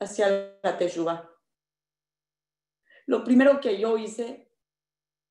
hacia 0.00 0.58
la 0.62 0.78
Teshuvah. 0.78 1.30
Lo 3.06 3.22
primero 3.22 3.60
que 3.60 3.78
yo 3.78 3.98
hice, 3.98 4.50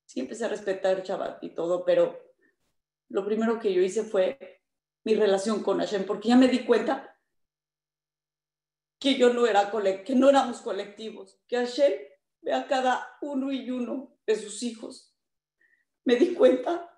sí 0.06 0.20
empecé 0.20 0.46
a 0.46 0.50
respetar 0.50 1.04
Shabbat 1.04 1.44
y 1.44 1.50
todo, 1.56 1.84
pero 1.84 2.36
lo 3.10 3.26
primero 3.26 3.60
que 3.60 3.74
yo 3.74 3.82
hice 3.82 4.04
fue 4.04 4.62
mi 5.04 5.16
relación 5.16 5.64
con 5.64 5.80
Hashem, 5.80 6.06
porque 6.06 6.30
ya 6.30 6.36
me 6.36 6.48
di 6.48 6.64
cuenta 6.64 7.18
que 9.00 9.18
yo 9.18 9.34
no 9.34 9.48
era 9.48 9.72
que 10.04 10.14
no 10.14 10.30
éramos 10.30 10.62
colectivos, 10.62 11.42
que 11.48 11.58
Hashem 11.58 11.94
ve 12.42 12.54
a 12.54 12.68
cada 12.68 13.18
uno 13.22 13.52
y 13.52 13.72
uno 13.72 14.16
de 14.28 14.36
sus 14.36 14.62
hijos. 14.62 15.09
Me 16.06 16.16
di 16.16 16.34
cuenta 16.34 16.90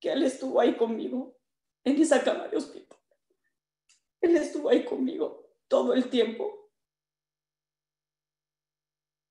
que 0.00 0.12
Él 0.12 0.22
estuvo 0.22 0.60
ahí 0.60 0.76
conmigo 0.76 1.36
en 1.84 2.00
esa 2.00 2.22
cama 2.22 2.48
de 2.48 2.56
hospital. 2.56 2.98
Él 4.20 4.36
estuvo 4.36 4.68
ahí 4.68 4.84
conmigo 4.84 5.54
todo 5.68 5.94
el 5.94 6.10
tiempo. 6.10 6.70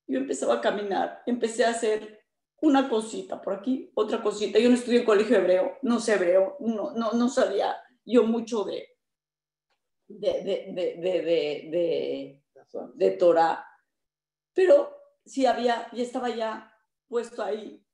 Yo 0.07 0.17
empezaba 0.17 0.55
a 0.55 0.61
caminar, 0.61 1.21
empecé 1.27 1.65
a 1.65 1.69
hacer 1.69 2.25
una 2.61 2.89
cosita 2.89 3.41
por 3.41 3.53
aquí, 3.53 3.91
otra 3.93 4.21
cosita. 4.21 4.57
Yo 4.59 4.69
no 4.69 4.75
estudié 4.75 4.99
en 4.99 5.05
colegio 5.05 5.37
hebreo, 5.37 5.77
no 5.83 5.99
sé 5.99 6.13
hebreo, 6.15 6.57
no, 6.59 6.91
no, 6.91 7.11
no 7.13 7.29
sabía 7.29 7.81
yo 8.03 8.23
mucho 8.23 8.63
de, 8.63 8.97
de, 10.07 10.43
de, 10.43 10.73
de, 10.73 11.21
de, 11.69 12.43
de 12.95 13.11
Torah, 13.11 13.65
pero 14.53 14.97
sí 15.23 15.45
había, 15.45 15.87
y 15.91 16.01
estaba 16.01 16.29
ya 16.29 16.73
puesto 17.07 17.43
ahí 17.43 17.85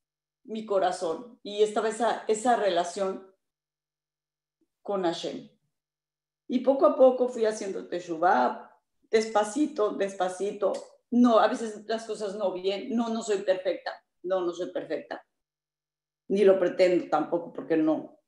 mi 0.46 0.66
corazón 0.66 1.40
y 1.44 1.64
estaba 1.64 1.90
esa, 1.90 2.24
esa 2.28 2.56
relación 2.56 3.34
con 4.82 5.04
Hashem. 5.04 5.50
Y 6.48 6.60
poco 6.60 6.86
a 6.86 6.96
poco 6.96 7.28
fui 7.28 7.46
haciendo 7.46 7.88
Teshuvah, 7.88 8.72
despacito, 9.10 9.92
despacito. 9.92 10.74
No, 11.12 11.40
a 11.40 11.48
veces 11.48 11.84
las 11.88 12.06
cosas 12.06 12.36
no 12.36 12.54
bien, 12.54 12.96
no, 12.96 13.10
no 13.10 13.22
soy 13.22 13.40
perfecta, 13.40 13.92
no, 14.24 14.42
no 14.42 14.54
soy 14.54 14.72
perfecta. 14.72 15.26
Ni 16.28 16.44
lo 16.44 16.60
pretendo 16.60 17.10
tampoco 17.10 17.52
porque 17.52 17.78
no. 17.78 18.20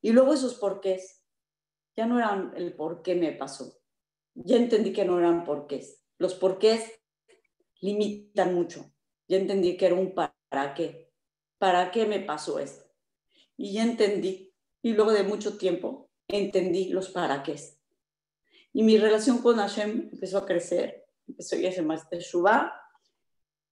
Y 0.00 0.12
luego 0.12 0.32
esos 0.32 0.54
porqués, 0.54 1.24
ya 1.96 2.06
no 2.06 2.18
eran 2.18 2.52
el 2.56 2.74
por 2.74 3.02
qué 3.02 3.14
me 3.14 3.32
pasó. 3.32 3.80
Ya 4.34 4.56
entendí 4.56 4.92
que 4.92 5.04
no 5.04 5.18
eran 5.18 5.44
porqués. 5.44 6.02
Los 6.18 6.34
porqués 6.34 7.00
limitan 7.80 8.54
mucho. 8.54 8.92
Ya 9.28 9.36
entendí 9.36 9.76
que 9.76 9.86
era 9.86 9.94
un 9.94 10.14
para 10.14 10.74
qué. 10.74 11.09
¿Para 11.60 11.90
qué 11.90 12.06
me 12.06 12.20
pasó 12.20 12.58
esto? 12.58 12.86
Y 13.58 13.74
ya 13.74 13.82
entendí, 13.82 14.50
y 14.80 14.94
luego 14.94 15.12
de 15.12 15.22
mucho 15.22 15.58
tiempo, 15.58 16.10
entendí 16.26 16.88
los 16.88 17.10
para 17.10 17.42
qué. 17.42 17.60
Y 18.72 18.82
mi 18.82 18.96
relación 18.96 19.38
con 19.38 19.56
Hashem 19.56 20.08
empezó 20.10 20.38
a 20.38 20.46
crecer, 20.46 21.06
empezó 21.28 21.56
a 21.56 21.68
hacer 21.68 21.84
más 21.84 22.08
Shubá, 22.10 22.80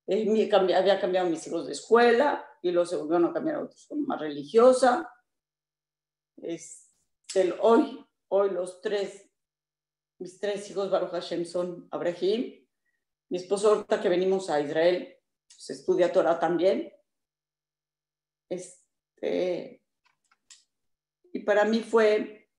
había 0.07 1.01
cambiado 1.01 1.31
mis 1.31 1.47
hijos 1.47 1.67
de 1.67 1.73
escuela, 1.73 2.45
y 2.61 2.73
luego 2.73 2.87
se 2.87 2.97
volvieron 2.97 3.25
a 3.25 3.33
cambiar 3.33 3.57
a 3.57 3.63
otros 3.63 3.89
más 4.07 4.21
religiosa. 4.21 5.11
Es 6.37 6.95
el, 7.35 7.55
hoy, 7.61 8.05
hoy 8.29 8.51
los 8.51 8.83
tres, 8.83 9.31
mis 10.19 10.39
tres 10.39 10.71
hijos 10.71 10.91
Baruch 10.91 11.13
Hashem 11.13 11.47
son 11.47 11.89
Abraham, 11.91 12.53
mi 13.31 13.39
esposo 13.39 13.71
ahorita 13.71 14.03
que 14.03 14.11
venimos 14.11 14.51
a 14.51 14.61
Israel, 14.61 15.17
se 15.47 15.73
estudia 15.73 16.13
Torah 16.13 16.39
también, 16.39 16.93
este, 18.49 19.83
y 21.33 21.41
para 21.41 21.65
mí 21.65 21.81
fue, 21.81 22.51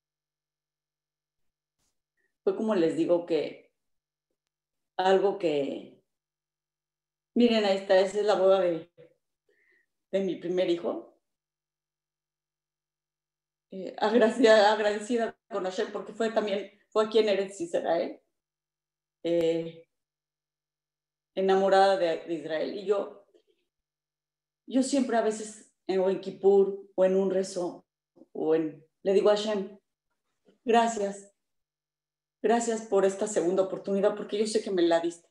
fue 2.43 2.55
como 2.55 2.75
les 2.75 2.95
digo 2.95 3.25
que 3.25 3.71
algo 4.97 5.39
que, 5.39 6.03
miren, 7.35 7.65
ahí 7.65 7.77
está, 7.77 7.99
esa 7.99 8.19
es 8.19 8.25
la 8.25 8.35
boda 8.35 8.59
de, 8.61 8.91
de 10.11 10.19
mi 10.21 10.35
primer 10.35 10.69
hijo. 10.69 11.17
Eh, 13.71 13.95
agradecida, 13.99 14.73
agradecida 14.73 15.37
con 15.49 15.63
Hashem 15.63 15.91
porque 15.91 16.13
fue 16.13 16.31
también, 16.31 16.71
fue 16.89 17.05
aquí 17.05 17.19
en 17.19 17.29
Eretz 17.29 17.61
Israel, 17.61 18.19
eh, 19.23 19.87
enamorada 21.35 21.97
de, 21.97 22.25
de, 22.25 22.33
Israel. 22.33 22.73
Y 22.75 22.85
yo, 22.85 23.25
yo 24.65 24.83
siempre 24.83 25.17
a 25.17 25.21
veces 25.21 25.68
o 25.97 26.09
en 26.09 26.21
Kippur, 26.21 26.91
o 26.95 27.05
en 27.05 27.15
un 27.15 27.31
rezo, 27.31 27.85
o 28.31 28.55
en... 28.55 28.85
Le 29.01 29.13
digo 29.13 29.29
a 29.29 29.35
Hashem, 29.35 29.79
gracias, 30.63 31.33
gracias 32.41 32.81
por 32.81 33.05
esta 33.05 33.27
segunda 33.27 33.63
oportunidad, 33.63 34.15
porque 34.15 34.37
yo 34.37 34.45
sé 34.45 34.61
que 34.61 34.71
me 34.71 34.81
la 34.81 34.99
diste. 34.99 35.27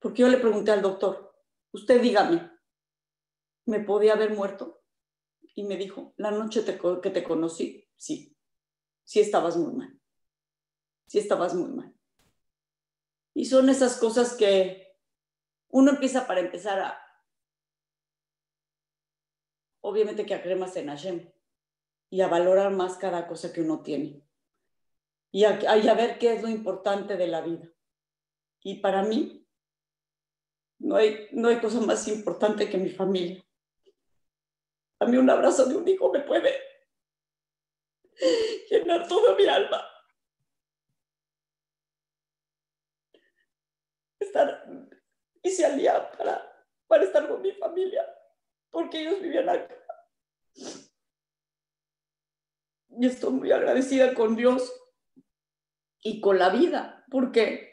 Porque 0.00 0.22
yo 0.22 0.28
le 0.28 0.38
pregunté 0.38 0.72
al 0.72 0.82
doctor, 0.82 1.36
usted 1.72 2.00
dígame, 2.00 2.50
¿me 3.66 3.80
podía 3.80 4.14
haber 4.14 4.34
muerto? 4.34 4.82
Y 5.54 5.64
me 5.64 5.76
dijo, 5.76 6.14
la 6.16 6.30
noche 6.30 6.64
que 6.64 7.10
te 7.10 7.22
conocí, 7.22 7.88
sí, 7.96 8.36
sí 9.04 9.20
estabas 9.20 9.56
muy 9.56 9.74
mal, 9.74 10.00
sí 11.06 11.18
estabas 11.18 11.54
muy 11.54 11.70
mal. 11.70 11.94
Y 13.34 13.44
son 13.44 13.68
esas 13.68 13.98
cosas 13.98 14.34
que 14.34 14.96
uno 15.68 15.92
empieza 15.92 16.26
para 16.26 16.40
empezar 16.40 16.80
a, 16.80 17.11
obviamente 19.82 20.24
que 20.24 20.34
a 20.34 20.42
creer 20.42 20.58
más 20.58 20.74
en 20.76 20.88
Hashem 20.88 21.30
y 22.10 22.20
a 22.20 22.28
valorar 22.28 22.72
más 22.72 22.96
cada 22.96 23.26
cosa 23.26 23.52
que 23.52 23.60
uno 23.60 23.82
tiene 23.82 24.22
y 25.32 25.44
a, 25.44 25.94
ver 25.94 26.18
qué 26.18 26.34
es 26.34 26.42
lo 26.42 26.48
importante 26.48 27.16
de 27.16 27.26
la 27.26 27.40
vida. 27.40 27.66
Y 28.62 28.80
para 28.80 29.02
mí, 29.02 29.48
no 30.78 30.96
hay, 30.96 31.28
no 31.32 31.48
hay 31.48 31.58
cosa 31.58 31.80
más 31.80 32.06
importante 32.06 32.68
que 32.68 32.76
mi 32.76 32.90
familia. 32.90 33.42
A 35.00 35.06
mí 35.06 35.16
un 35.16 35.30
abrazo 35.30 35.64
de 35.64 35.74
un 35.74 35.88
hijo 35.88 36.12
me 36.12 36.20
puede 36.20 36.54
llenar 38.70 39.08
toda 39.08 39.34
mi 39.34 39.46
alma. 39.46 39.82
Estar 44.20 44.66
se 45.42 45.66
alía 45.66 46.10
para, 46.12 46.66
para 46.86 47.04
estar 47.04 47.26
con 47.28 47.42
mi 47.42 47.52
familia, 47.52 48.06
porque 48.72 49.02
ellos 49.02 49.22
vivían 49.22 49.48
acá. 49.48 49.76
Y 52.88 53.06
estoy 53.06 53.32
muy 53.32 53.52
agradecida 53.52 54.14
con 54.14 54.34
Dios 54.34 54.72
y 56.02 56.20
con 56.20 56.38
la 56.38 56.50
vida, 56.50 57.06
porque 57.10 57.72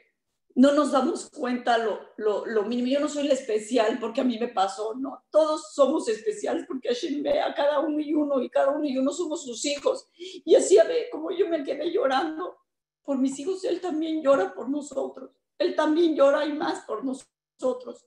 no 0.56 0.74
nos 0.74 0.92
damos 0.92 1.30
cuenta 1.30 1.78
lo, 1.78 2.00
lo, 2.18 2.46
lo, 2.46 2.64
mínimo. 2.64 2.90
Yo 2.90 3.00
no 3.00 3.08
soy 3.08 3.28
la 3.28 3.34
especial 3.34 3.98
porque 4.00 4.22
a 4.22 4.24
mí 4.24 4.38
me 4.38 4.50
pasó, 4.50 4.94
no. 4.96 5.24
Todos 5.32 5.74
somos 5.74 6.08
especiales 6.10 6.66
porque 6.68 6.90
Hashem 6.90 7.24
ve 7.24 7.42
a 7.42 7.54
cada 7.54 7.80
uno 7.80 8.00
y 8.00 8.14
uno 8.14 8.42
y 8.42 8.50
cada 8.50 8.70
uno 8.72 8.86
y 8.86 8.98
uno 8.98 9.12
somos 9.12 9.44
sus 9.44 9.64
hijos. 9.66 10.08
Y 10.18 10.56
así 10.56 10.78
a 10.78 10.84
ver 10.84 11.10
como 11.12 11.32
yo 11.32 11.48
me 11.48 11.64
quedé 11.64 11.92
llorando 11.92 12.58
por 13.04 13.18
mis 13.18 13.40
hijos, 13.40 13.64
Él 13.64 13.82
también 13.82 14.22
llora 14.22 14.54
por 14.54 14.70
nosotros. 14.70 15.32
Él 15.58 15.76
también 15.76 16.16
llora 16.16 16.46
y 16.46 16.54
más 16.54 16.86
por 16.86 17.04
nosotros, 17.04 17.29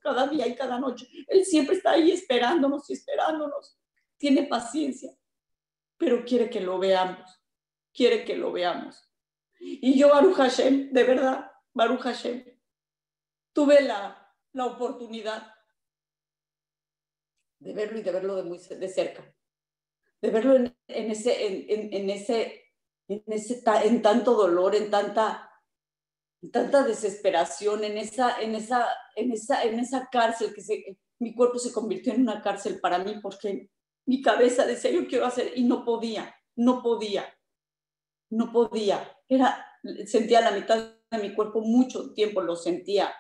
cada 0.01 0.27
día 0.27 0.47
y 0.47 0.55
cada 0.55 0.79
noche. 0.79 1.07
Él 1.29 1.45
siempre 1.45 1.77
está 1.77 1.93
ahí 1.93 2.11
esperándonos 2.11 2.89
y 2.91 2.95
esperándonos. 2.95 3.79
Tiene 4.17 4.45
paciencia, 4.45 5.11
pero 5.97 6.25
quiere 6.25 6.49
que 6.51 6.61
lo 6.61 6.79
veamos. 6.79 7.41
Quiere 7.93 8.25
que 8.25 8.37
lo 8.37 8.53
veamos. 8.53 9.09
Y 9.61 9.97
yo, 9.99 10.09
Baruch 10.09 10.37
Hashem, 10.37 10.93
de 10.93 11.05
verdad, 11.05 11.51
Baruch 11.73 12.01
Hashem, 12.01 12.45
tuve 13.53 13.83
la, 13.83 14.35
la 14.53 14.67
oportunidad 14.67 15.55
de 17.61 17.73
verlo 17.73 17.99
y 17.99 18.03
de 18.03 18.11
verlo 18.11 18.37
de 18.37 18.43
muy 18.43 18.59
de 18.59 18.89
cerca, 18.89 19.35
de 20.21 20.31
verlo 20.31 20.57
en, 20.57 20.77
en 20.89 21.11
ese, 21.11 21.47
en, 21.47 21.95
en, 21.95 22.11
ese, 22.11 22.73
en 23.07 23.23
ese, 23.27 23.63
en 23.85 24.03
tanto 24.03 24.35
dolor, 24.35 24.75
en 24.75 24.91
tanta, 24.91 25.49
tanta 26.51 26.83
desesperación, 26.83 27.85
en 27.85 27.99
esa, 27.99 28.41
en 28.41 28.55
esa, 28.55 28.89
en 29.17 29.33
esa, 29.33 29.63
en 29.63 29.79
esa 29.79 30.09
cárcel 30.11 30.53
que 30.55 30.97
mi 31.21 31.35
cuerpo 31.35 31.59
se 31.59 31.73
convirtió 31.73 32.13
en 32.13 32.23
una 32.23 32.43
cárcel 32.43 32.81
para 32.81 32.99
mí 32.99 33.21
porque 33.23 33.71
mi 34.07 34.21
cabeza 34.23 34.67
decía 34.67 34.91
yo 34.91 35.07
quiero 35.07 35.27
hacer 35.27 35.53
y 35.55 35.63
no 35.65 35.85
podía, 35.85 36.35
no 36.57 36.83
podía, 36.83 37.25
no 38.31 38.53
podía. 38.53 39.17
Era, 39.29 39.65
sentía 40.07 40.41
la 40.41 40.51
mitad 40.51 40.97
de 41.11 41.19
mi 41.19 41.35
cuerpo 41.35 41.61
mucho 41.61 42.13
tiempo, 42.13 42.41
lo 42.41 42.57
sentía, 42.57 43.15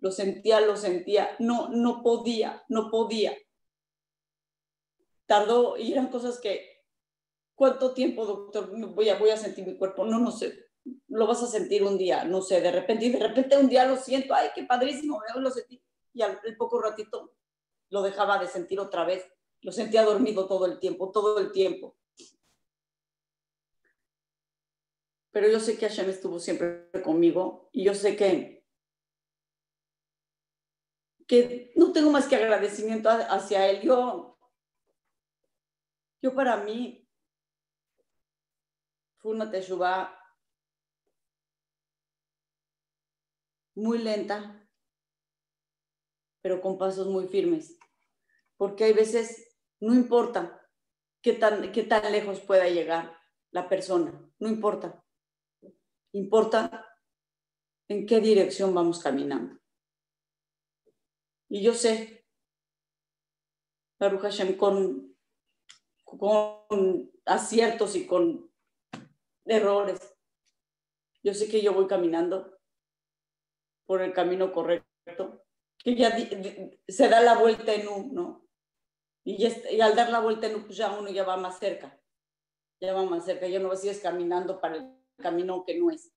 lo 0.00 0.10
sentía, 0.10 0.60
lo 0.60 0.76
sentía, 0.76 1.36
no, 1.38 1.68
no 1.68 2.02
podía, 2.02 2.64
no 2.68 2.90
podía. 2.90 3.36
Tardó 5.26 5.76
y 5.76 5.92
eran 5.92 6.08
cosas 6.08 6.40
que, 6.40 6.82
¿cuánto 7.54 7.92
tiempo, 7.92 8.24
doctor, 8.24 8.70
voy 8.94 9.08
a, 9.08 9.18
voy 9.18 9.30
a 9.30 9.36
sentir 9.36 9.66
mi 9.66 9.76
cuerpo? 9.76 10.04
No, 10.04 10.18
no 10.18 10.30
sé, 10.30 10.66
lo 11.08 11.26
vas 11.26 11.42
a 11.42 11.46
sentir 11.46 11.82
un 11.82 11.96
día, 11.96 12.24
no 12.24 12.42
sé, 12.42 12.60
de 12.60 12.70
repente, 12.70 13.06
y 13.06 13.10
de 13.10 13.20
repente 13.20 13.56
un 13.56 13.68
día 13.68 13.86
lo 13.86 13.96
siento, 13.96 14.34
ay, 14.34 14.48
qué 14.54 14.64
padrísimo, 14.64 15.22
lo 15.36 15.50
sentí, 15.50 15.82
y 16.12 16.22
al, 16.22 16.40
poco 16.58 16.80
ratito 16.80 17.34
lo 17.90 18.02
dejaba 18.02 18.38
de 18.38 18.48
sentir 18.48 18.80
otra 18.80 19.04
vez, 19.04 19.26
lo 19.60 19.72
sentía 19.72 20.04
dormido 20.04 20.46
todo 20.46 20.66
el 20.66 20.78
tiempo, 20.78 21.10
todo 21.10 21.38
el 21.38 21.52
tiempo. 21.52 21.96
Pero 25.30 25.48
yo 25.48 25.58
sé 25.58 25.76
que 25.76 25.88
Hashem 25.88 26.10
estuvo 26.10 26.38
siempre 26.38 26.90
conmigo 27.02 27.68
y 27.72 27.84
yo 27.84 27.94
sé 27.94 28.16
que, 28.16 28.64
que 31.26 31.72
no 31.74 31.92
tengo 31.92 32.10
más 32.10 32.26
que 32.28 32.36
agradecimiento 32.36 33.08
hacia 33.10 33.68
él. 33.68 33.80
Yo, 33.82 34.38
yo 36.22 36.34
para 36.34 36.58
mí 36.58 37.08
fue 39.16 39.32
una 39.32 39.50
teshuva 39.50 40.23
muy 43.74 43.98
lenta, 43.98 44.68
pero 46.42 46.60
con 46.60 46.78
pasos 46.78 47.06
muy 47.06 47.26
firmes. 47.26 47.78
Porque 48.56 48.84
hay 48.84 48.92
veces, 48.92 49.56
no 49.80 49.94
importa 49.94 50.68
qué 51.22 51.32
tan, 51.32 51.72
qué 51.72 51.82
tan 51.82 52.10
lejos 52.12 52.40
pueda 52.40 52.68
llegar 52.68 53.16
la 53.50 53.68
persona, 53.68 54.12
no 54.38 54.48
importa. 54.48 55.04
Importa 56.12 56.86
en 57.88 58.06
qué 58.06 58.20
dirección 58.20 58.74
vamos 58.74 59.00
caminando. 59.02 59.58
Y 61.48 61.62
yo 61.62 61.74
sé, 61.74 62.26
Baruch 63.98 64.22
Hashem, 64.22 64.56
con, 64.56 65.16
con 66.04 67.12
aciertos 67.24 67.96
y 67.96 68.06
con 68.06 68.50
errores, 69.44 70.00
yo 71.22 71.32
sé 71.32 71.48
que 71.48 71.62
yo 71.62 71.72
voy 71.72 71.86
caminando 71.86 72.53
por 73.86 74.02
el 74.02 74.12
camino 74.12 74.52
correcto, 74.52 75.44
que 75.78 75.94
ya 75.94 76.16
se 76.88 77.08
da 77.08 77.20
la 77.20 77.36
vuelta 77.36 77.74
en 77.74 77.88
uno, 77.88 78.46
y, 79.24 79.46
y, 79.46 79.80
al 79.80 79.96
dar 79.96 80.10
la 80.10 80.20
vuelta 80.20 80.46
en 80.46 80.56
uno, 80.56 80.66
pues 80.66 80.76
ya 80.76 80.98
uno 80.98 81.10
ya 81.10 81.24
va 81.24 81.36
más 81.36 81.58
cerca, 81.58 82.00
ya 82.80 82.92
va 82.92 83.04
más 83.04 83.24
cerca, 83.24 83.46
ya 83.46 83.58
no 83.58 83.74
sigues 83.76 84.00
caminando 84.00 84.60
para 84.60 84.76
el 84.76 84.90
camino 85.18 85.64
que 85.64 85.78
no 85.78 85.90
es. 85.90 86.12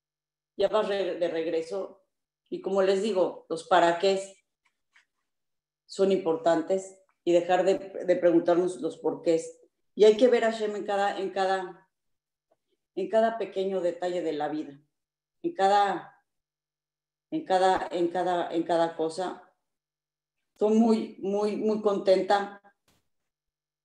Ya 0.58 0.68
vas 0.70 0.90
de 0.90 1.28
regreso, 1.28 2.04
y 2.50 2.62
como 2.62 2.82
les 2.82 3.04
digo, 3.04 3.46
los 3.50 3.68
para 3.68 4.00
qué 4.00 4.38
son 5.86 6.12
importantes 6.12 7.00
y 7.24 7.34
dejar 7.34 7.66
de, 7.66 7.78
de 8.06 8.16
preguntarnos 8.16 8.82
los 8.82 8.98
porqués. 8.98 9.60
Y 9.96 10.06
hay 10.06 10.16
que 10.18 10.28
ver 10.28 10.46
a 10.46 10.52
Shem 10.52 10.76
en 10.76 10.86
cada, 10.86 11.18
en 11.20 11.32
cada, 11.32 11.90
en 12.96 13.10
cada 13.10 13.38
pequeño 13.38 13.82
detalle 13.82 14.22
de 14.22 14.34
la 14.34 14.48
vida, 14.48 14.80
en 15.44 15.54
cada 15.54 16.17
en 17.32 17.46
cada, 17.46 17.88
en 17.92 18.08
cada, 18.10 18.52
en 18.54 18.64
cada 18.64 18.96
cosa. 18.96 19.44
Estoy 20.54 20.78
muy, 20.78 21.18
muy, 21.20 21.56
muy 21.56 21.82
contenta 21.82 22.62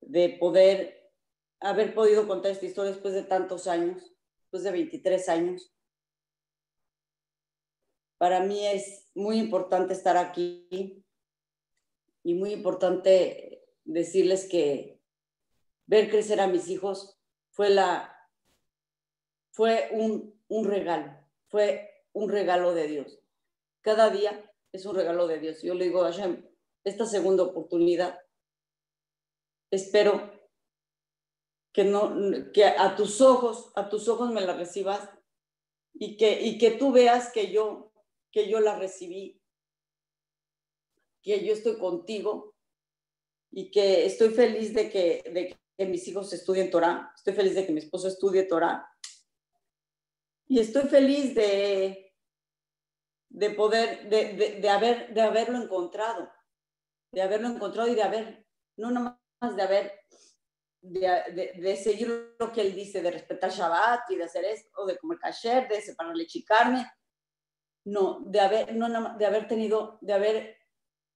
de 0.00 0.30
poder 0.30 1.10
haber 1.60 1.94
podido 1.94 2.26
contar 2.26 2.52
esta 2.52 2.66
historia 2.66 2.92
después 2.92 3.14
de 3.14 3.22
tantos 3.22 3.66
años, 3.66 4.14
después 4.40 4.62
de 4.62 4.72
23 4.72 5.28
años. 5.28 5.72
Para 8.18 8.40
mí 8.40 8.66
es 8.66 9.10
muy 9.14 9.38
importante 9.38 9.92
estar 9.92 10.16
aquí 10.16 11.04
y 12.22 12.34
muy 12.34 12.52
importante 12.52 13.64
decirles 13.84 14.48
que 14.48 15.00
ver 15.86 16.08
crecer 16.08 16.40
a 16.40 16.46
mis 16.46 16.68
hijos 16.68 17.18
fue 17.50 17.70
la 17.70 18.08
fue 19.50 19.88
un, 19.92 20.40
un 20.48 20.64
regalo, 20.64 21.12
fue 21.48 22.06
un 22.12 22.30
regalo 22.30 22.72
de 22.72 22.86
Dios. 22.86 23.21
Cada 23.82 24.10
día 24.10 24.48
es 24.72 24.86
un 24.86 24.94
regalo 24.94 25.26
de 25.26 25.38
Dios. 25.38 25.62
Yo 25.62 25.74
le 25.74 25.84
digo 25.84 26.02
a 26.02 26.12
Hashem, 26.12 26.48
esta 26.84 27.04
segunda 27.04 27.42
oportunidad, 27.42 28.18
espero 29.70 30.32
que, 31.72 31.84
no, 31.84 32.14
que 32.52 32.64
a 32.64 32.96
tus 32.96 33.20
ojos, 33.20 33.72
a 33.74 33.88
tus 33.88 34.08
ojos 34.08 34.30
me 34.30 34.40
la 34.40 34.56
recibas 34.56 35.10
y 35.94 36.16
que, 36.16 36.40
y 36.42 36.58
que 36.58 36.72
tú 36.72 36.92
veas 36.92 37.32
que 37.32 37.52
yo, 37.52 37.92
que 38.30 38.48
yo 38.48 38.60
la 38.60 38.78
recibí, 38.78 39.40
que 41.22 41.44
yo 41.44 41.52
estoy 41.52 41.78
contigo 41.78 42.54
y 43.50 43.70
que 43.70 44.06
estoy 44.06 44.30
feliz 44.30 44.74
de 44.74 44.90
que, 44.90 45.22
de 45.30 45.58
que 45.76 45.86
mis 45.86 46.06
hijos 46.08 46.32
estudien 46.32 46.70
Torah, 46.70 47.12
estoy 47.16 47.34
feliz 47.34 47.54
de 47.54 47.66
que 47.66 47.72
mi 47.72 47.80
esposo 47.80 48.08
estudie 48.08 48.44
Torah 48.44 48.88
y 50.48 50.58
estoy 50.58 50.88
feliz 50.88 51.34
de, 51.34 52.01
de 53.32 53.50
poder, 53.50 54.08
de, 54.10 54.60
de, 54.60 54.68
haber, 54.68 55.12
de 55.14 55.22
haberlo 55.22 55.56
encontrado, 55.60 56.30
de 57.12 57.22
haberlo 57.22 57.48
encontrado 57.48 57.88
y 57.88 57.94
de 57.94 58.02
haber, 58.02 58.46
no 58.76 58.90
nomás 58.90 59.16
de 59.56 59.62
haber, 59.62 60.04
de, 60.82 61.52
de, 61.56 61.76
seguir 61.76 62.36
lo 62.38 62.52
que 62.52 62.60
él 62.60 62.74
dice, 62.74 63.00
de 63.00 63.10
respetar 63.10 63.50
Shabbat 63.50 64.10
y 64.10 64.16
de 64.16 64.24
hacer 64.24 64.44
esto, 64.44 64.84
de 64.84 64.98
comer 64.98 65.18
kasher, 65.18 65.66
de 65.66 65.80
separar 65.80 66.14
leche 66.14 66.40
y 66.40 66.44
carne, 66.44 66.92
no, 67.84 68.20
de 68.26 68.40
haber, 68.40 68.74
no, 68.74 69.16
de 69.16 69.26
haber 69.26 69.48
tenido, 69.48 69.98
de 70.02 70.12
haber 70.12 70.56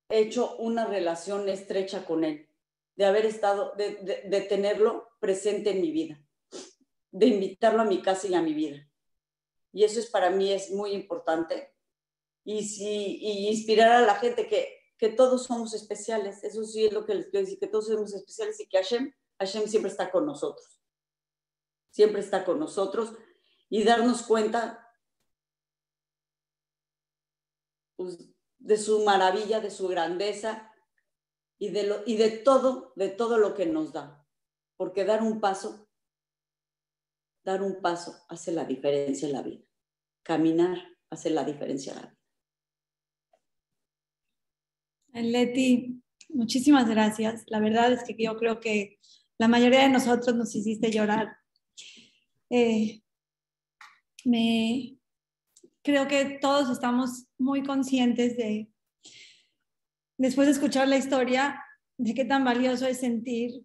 hecho 0.08 0.56
una 0.56 0.86
relación 0.86 1.46
estrecha 1.50 2.06
con 2.06 2.24
él, 2.24 2.48
de 2.96 3.04
haber 3.04 3.26
estado, 3.26 3.74
de, 3.76 4.24
de 4.24 4.40
tenerlo 4.42 5.10
presente 5.20 5.70
en 5.70 5.82
mi 5.82 5.90
vida, 5.90 6.18
de 7.10 7.26
invitarlo 7.26 7.82
a 7.82 7.86
mi 7.86 8.00
casa 8.00 8.26
y 8.26 8.34
a 8.34 8.40
mi 8.40 8.54
vida. 8.54 8.88
Y 9.70 9.84
eso 9.84 10.00
es 10.00 10.06
para 10.06 10.30
mí 10.30 10.50
es 10.50 10.70
muy 10.70 10.92
importante 10.92 11.75
y, 12.46 12.62
si, 12.62 13.18
y 13.20 13.48
inspirar 13.48 13.90
a 13.90 14.06
la 14.06 14.14
gente 14.14 14.46
que, 14.46 14.78
que 14.96 15.08
todos 15.08 15.46
somos 15.46 15.74
especiales. 15.74 16.44
Eso 16.44 16.62
sí 16.62 16.86
es 16.86 16.92
lo 16.92 17.04
que 17.04 17.16
les 17.16 17.26
quiero 17.26 17.44
decir, 17.44 17.58
que 17.58 17.66
todos 17.66 17.88
somos 17.88 18.14
especiales 18.14 18.60
y 18.60 18.68
que 18.68 18.78
Hashem, 18.78 19.12
Hashem 19.40 19.66
siempre 19.66 19.90
está 19.90 20.12
con 20.12 20.24
nosotros. 20.24 20.80
Siempre 21.90 22.20
está 22.20 22.44
con 22.44 22.60
nosotros 22.60 23.12
y 23.68 23.82
darnos 23.82 24.22
cuenta 24.22 24.88
pues, 27.96 28.16
de 28.58 28.76
su 28.76 29.04
maravilla, 29.04 29.58
de 29.58 29.72
su 29.72 29.88
grandeza 29.88 30.72
y 31.58 31.70
de, 31.70 31.82
lo, 31.82 32.02
y 32.06 32.16
de 32.16 32.30
todo, 32.30 32.92
de 32.94 33.08
todo 33.08 33.38
lo 33.38 33.54
que 33.54 33.66
nos 33.66 33.92
da. 33.92 34.24
Porque 34.76 35.04
dar 35.04 35.20
un 35.20 35.40
paso, 35.40 35.88
dar 37.42 37.60
un 37.60 37.80
paso 37.80 38.24
hace 38.28 38.52
la 38.52 38.64
diferencia 38.64 39.26
en 39.26 39.32
la 39.32 39.42
vida. 39.42 39.64
Caminar 40.22 40.78
hace 41.10 41.30
la 41.30 41.42
diferencia 41.42 41.92
en 41.92 41.96
la 41.96 42.06
vida. 42.06 42.15
Leti, 45.22 46.02
Muchísimas 46.28 46.88
gracias. 46.88 47.44
La 47.46 47.60
verdad 47.60 47.92
es 47.92 48.04
que 48.04 48.14
yo 48.18 48.36
creo 48.36 48.60
que 48.60 48.98
la 49.38 49.48
mayoría 49.48 49.80
de 49.80 49.88
nosotros 49.88 50.34
nos 50.36 50.54
hiciste 50.54 50.90
llorar. 50.90 51.36
Eh, 52.50 53.02
me, 54.24 54.98
creo 55.82 56.08
que 56.08 56.38
todos 56.40 56.70
estamos 56.70 57.26
muy 57.38 57.62
conscientes 57.62 58.36
de, 58.36 58.68
después 60.18 60.46
de 60.46 60.52
escuchar 60.52 60.88
la 60.88 60.96
historia, 60.96 61.62
de 61.96 62.12
qué 62.12 62.24
tan 62.24 62.44
valioso 62.44 62.86
es 62.86 63.00
sentir, 63.00 63.64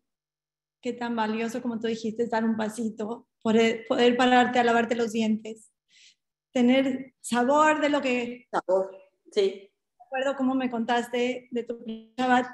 qué 0.81 0.93
tan 0.93 1.15
valioso, 1.15 1.61
como 1.61 1.79
tú 1.79 1.87
dijiste, 1.87 2.23
es 2.23 2.29
dar 2.29 2.45
un 2.45 2.55
pasito, 2.55 3.27
poder, 3.41 3.85
poder 3.87 4.15
pararte 4.15 4.59
a 4.59 4.63
lavarte 4.63 4.95
los 4.95 5.11
dientes, 5.11 5.71
tener 6.53 7.15
sabor 7.21 7.81
de 7.81 7.89
lo 7.89 8.01
que... 8.01 8.47
Sabor, 8.51 8.95
sí. 9.31 9.70
Recuerdo 10.11 10.35
cómo 10.35 10.55
me 10.55 10.69
contaste 10.69 11.47
de 11.51 11.63
tu 11.63 11.85
Shabbat, 12.17 12.45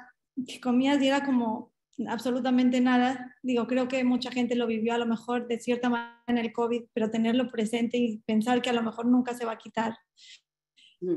que 0.46 0.60
comías 0.60 1.02
y 1.02 1.08
era 1.08 1.24
como 1.24 1.72
absolutamente 2.06 2.80
nada. 2.80 3.34
Digo, 3.42 3.66
creo 3.66 3.88
que 3.88 4.04
mucha 4.04 4.30
gente 4.30 4.54
lo 4.54 4.68
vivió 4.68 4.94
a 4.94 4.98
lo 4.98 5.06
mejor 5.06 5.48
de 5.48 5.58
cierta 5.58 5.88
manera 5.88 6.22
en 6.28 6.38
el 6.38 6.52
COVID, 6.52 6.84
pero 6.92 7.10
tenerlo 7.10 7.50
presente 7.50 7.98
y 7.98 8.18
pensar 8.18 8.62
que 8.62 8.70
a 8.70 8.74
lo 8.74 8.84
mejor 8.84 9.06
nunca 9.06 9.34
se 9.34 9.44
va 9.44 9.52
a 9.52 9.58
quitar. 9.58 9.98
Mm. 11.00 11.16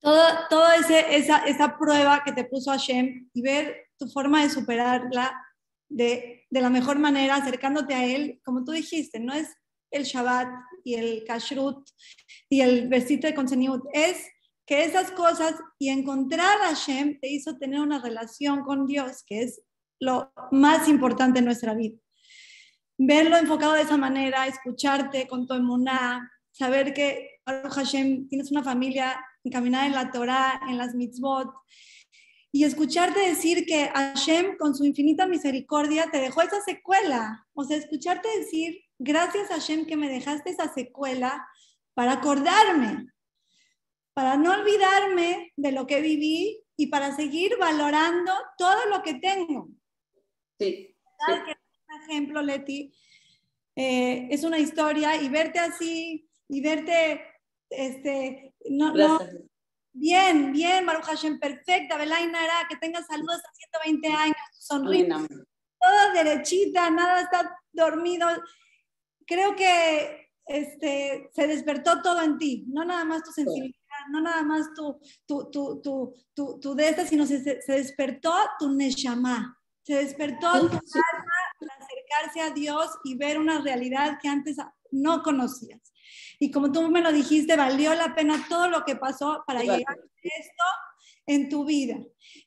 Toda, 0.00 0.48
toda 0.50 0.76
esa, 0.76 1.38
esa 1.46 1.78
prueba 1.78 2.22
que 2.22 2.32
te 2.32 2.44
puso 2.44 2.70
Hashem 2.70 3.30
y 3.32 3.40
ver 3.40 3.86
tu 3.96 4.06
forma 4.10 4.42
de 4.42 4.50
superarla 4.50 5.34
de, 5.88 6.46
de, 6.50 6.60
la 6.60 6.68
mejor 6.68 6.98
manera, 6.98 7.36
acercándote 7.36 7.94
a 7.94 8.04
Él, 8.04 8.38
como 8.44 8.64
tú 8.64 8.72
dijiste, 8.72 9.18
no 9.18 9.32
es 9.32 9.48
el 9.90 10.04
Shabbat 10.04 10.48
y 10.84 10.96
el 10.96 11.24
Kashrut 11.24 11.88
y 12.50 12.60
el 12.60 12.88
versito 12.88 13.26
de 13.26 13.34
Conseniut, 13.34 13.82
es 13.94 14.26
que 14.68 14.84
esas 14.84 15.10
cosas 15.12 15.54
y 15.78 15.88
encontrar 15.88 16.60
a 16.60 16.68
Hashem 16.68 17.18
te 17.20 17.28
hizo 17.28 17.56
tener 17.56 17.80
una 17.80 18.00
relación 18.00 18.62
con 18.64 18.86
Dios, 18.86 19.24
que 19.26 19.42
es 19.42 19.62
lo 19.98 20.30
más 20.52 20.88
importante 20.88 21.38
en 21.38 21.46
nuestra 21.46 21.74
vida. 21.74 21.98
Verlo 22.98 23.38
enfocado 23.38 23.72
de 23.72 23.82
esa 23.82 23.96
manera, 23.96 24.46
escucharte 24.46 25.26
con 25.26 25.46
tu 25.46 25.54
emuná, 25.54 26.30
saber 26.52 26.92
que 26.92 27.40
Hashem 27.46 28.28
tienes 28.28 28.50
una 28.50 28.62
familia 28.62 29.18
encaminada 29.42 29.86
en 29.86 29.94
la 29.94 30.10
Torah, 30.10 30.60
en 30.68 30.76
las 30.76 30.94
mitzvot, 30.94 31.48
y 32.52 32.64
escucharte 32.64 33.20
decir 33.20 33.64
que 33.64 33.88
Hashem 33.88 34.58
con 34.58 34.74
su 34.74 34.84
infinita 34.84 35.26
misericordia 35.26 36.10
te 36.10 36.18
dejó 36.18 36.42
esa 36.42 36.60
secuela. 36.60 37.46
O 37.54 37.64
sea, 37.64 37.78
escucharte 37.78 38.28
decir, 38.38 38.76
gracias 38.98 39.48
Hashem 39.48 39.86
que 39.86 39.96
me 39.96 40.10
dejaste 40.10 40.50
esa 40.50 40.70
secuela 40.74 41.46
para 41.94 42.12
acordarme, 42.12 43.06
para 44.18 44.36
no 44.36 44.50
olvidarme 44.50 45.52
de 45.54 45.70
lo 45.70 45.86
que 45.86 46.00
viví 46.00 46.60
y 46.76 46.88
para 46.88 47.14
seguir 47.14 47.56
valorando 47.56 48.32
todo 48.56 48.86
lo 48.86 49.00
que 49.00 49.14
tengo. 49.14 49.68
Sí. 50.58 50.92
Un 51.28 52.02
ejemplo, 52.02 52.42
Leti, 52.42 52.92
eh, 53.76 54.26
es 54.28 54.42
una 54.42 54.58
historia 54.58 55.22
y 55.22 55.28
verte 55.28 55.60
así 55.60 56.28
y 56.48 56.60
verte, 56.60 57.26
este, 57.70 58.56
no, 58.70 58.92
no, 58.92 59.20
bien, 59.92 60.50
bien, 60.50 60.84
Baruch 60.84 61.04
Hashem, 61.04 61.38
perfecta, 61.38 61.96
Belainara, 61.96 62.66
que 62.68 62.74
tengas 62.74 63.06
salud 63.06 63.30
hasta 63.30 63.52
120 63.84 64.08
años, 64.08 64.36
sonríe, 64.50 65.06
toda 65.06 66.12
derechita, 66.12 66.90
nada 66.90 67.20
está 67.20 67.56
dormido. 67.70 68.26
Creo 69.24 69.54
que 69.54 70.32
este, 70.44 71.30
se 71.32 71.46
despertó 71.46 72.02
todo 72.02 72.20
en 72.20 72.36
ti, 72.36 72.64
no 72.66 72.84
nada 72.84 73.04
más 73.04 73.22
tu 73.22 73.30
sensibilidad 73.30 73.77
no 74.10 74.20
nada 74.20 74.42
más 74.42 74.72
tu, 74.74 74.98
tu, 75.26 75.50
tu, 75.50 75.80
tu, 76.34 76.60
tu, 76.60 76.74
de 76.74 76.88
esta, 76.88 77.06
sino 77.06 77.26
se, 77.26 77.62
se 77.62 77.72
despertó 77.72 78.34
tu 78.58 78.70
neshama, 78.70 79.58
se 79.82 79.94
despertó 79.94 80.52
tu 80.52 80.66
alma 80.66 81.32
para 81.60 81.74
acercarse 81.74 82.40
a 82.40 82.50
Dios 82.50 82.90
y 83.04 83.16
ver 83.16 83.38
una 83.38 83.60
realidad 83.60 84.18
que 84.20 84.28
antes 84.28 84.56
no 84.90 85.22
conocías. 85.22 85.80
Y 86.38 86.50
como 86.50 86.70
tú 86.70 86.88
me 86.90 87.00
lo 87.00 87.12
dijiste, 87.12 87.56
valió 87.56 87.94
la 87.94 88.14
pena 88.14 88.46
todo 88.48 88.68
lo 88.68 88.84
que 88.84 88.96
pasó 88.96 89.42
para 89.46 89.60
llegar 89.60 89.98
a 89.98 90.18
esto 90.22 90.64
en 91.26 91.48
tu 91.48 91.64
vida. 91.64 91.96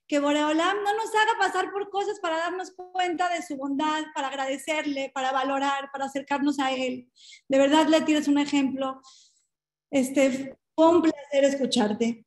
Que 0.07 0.19
Boreolam 0.19 0.77
no 0.83 0.93
nos 0.95 1.15
haga 1.15 1.37
pasar 1.39 1.71
por 1.71 1.89
cosas 1.89 2.19
para 2.19 2.37
darnos 2.37 2.71
cuenta 2.71 3.29
de 3.29 3.41
su 3.41 3.55
bondad, 3.55 4.03
para 4.13 4.27
agradecerle, 4.27 5.11
para 5.13 5.31
valorar, 5.31 5.89
para 5.91 6.05
acercarnos 6.05 6.59
a 6.59 6.71
Él. 6.71 7.09
De 7.47 7.57
verdad, 7.57 7.87
le 7.87 8.01
tienes 8.01 8.27
un 8.27 8.37
ejemplo. 8.37 9.01
Este, 9.91 10.57
fue 10.75 10.89
un 10.89 11.01
placer 11.01 11.43
escucharte. 11.43 12.25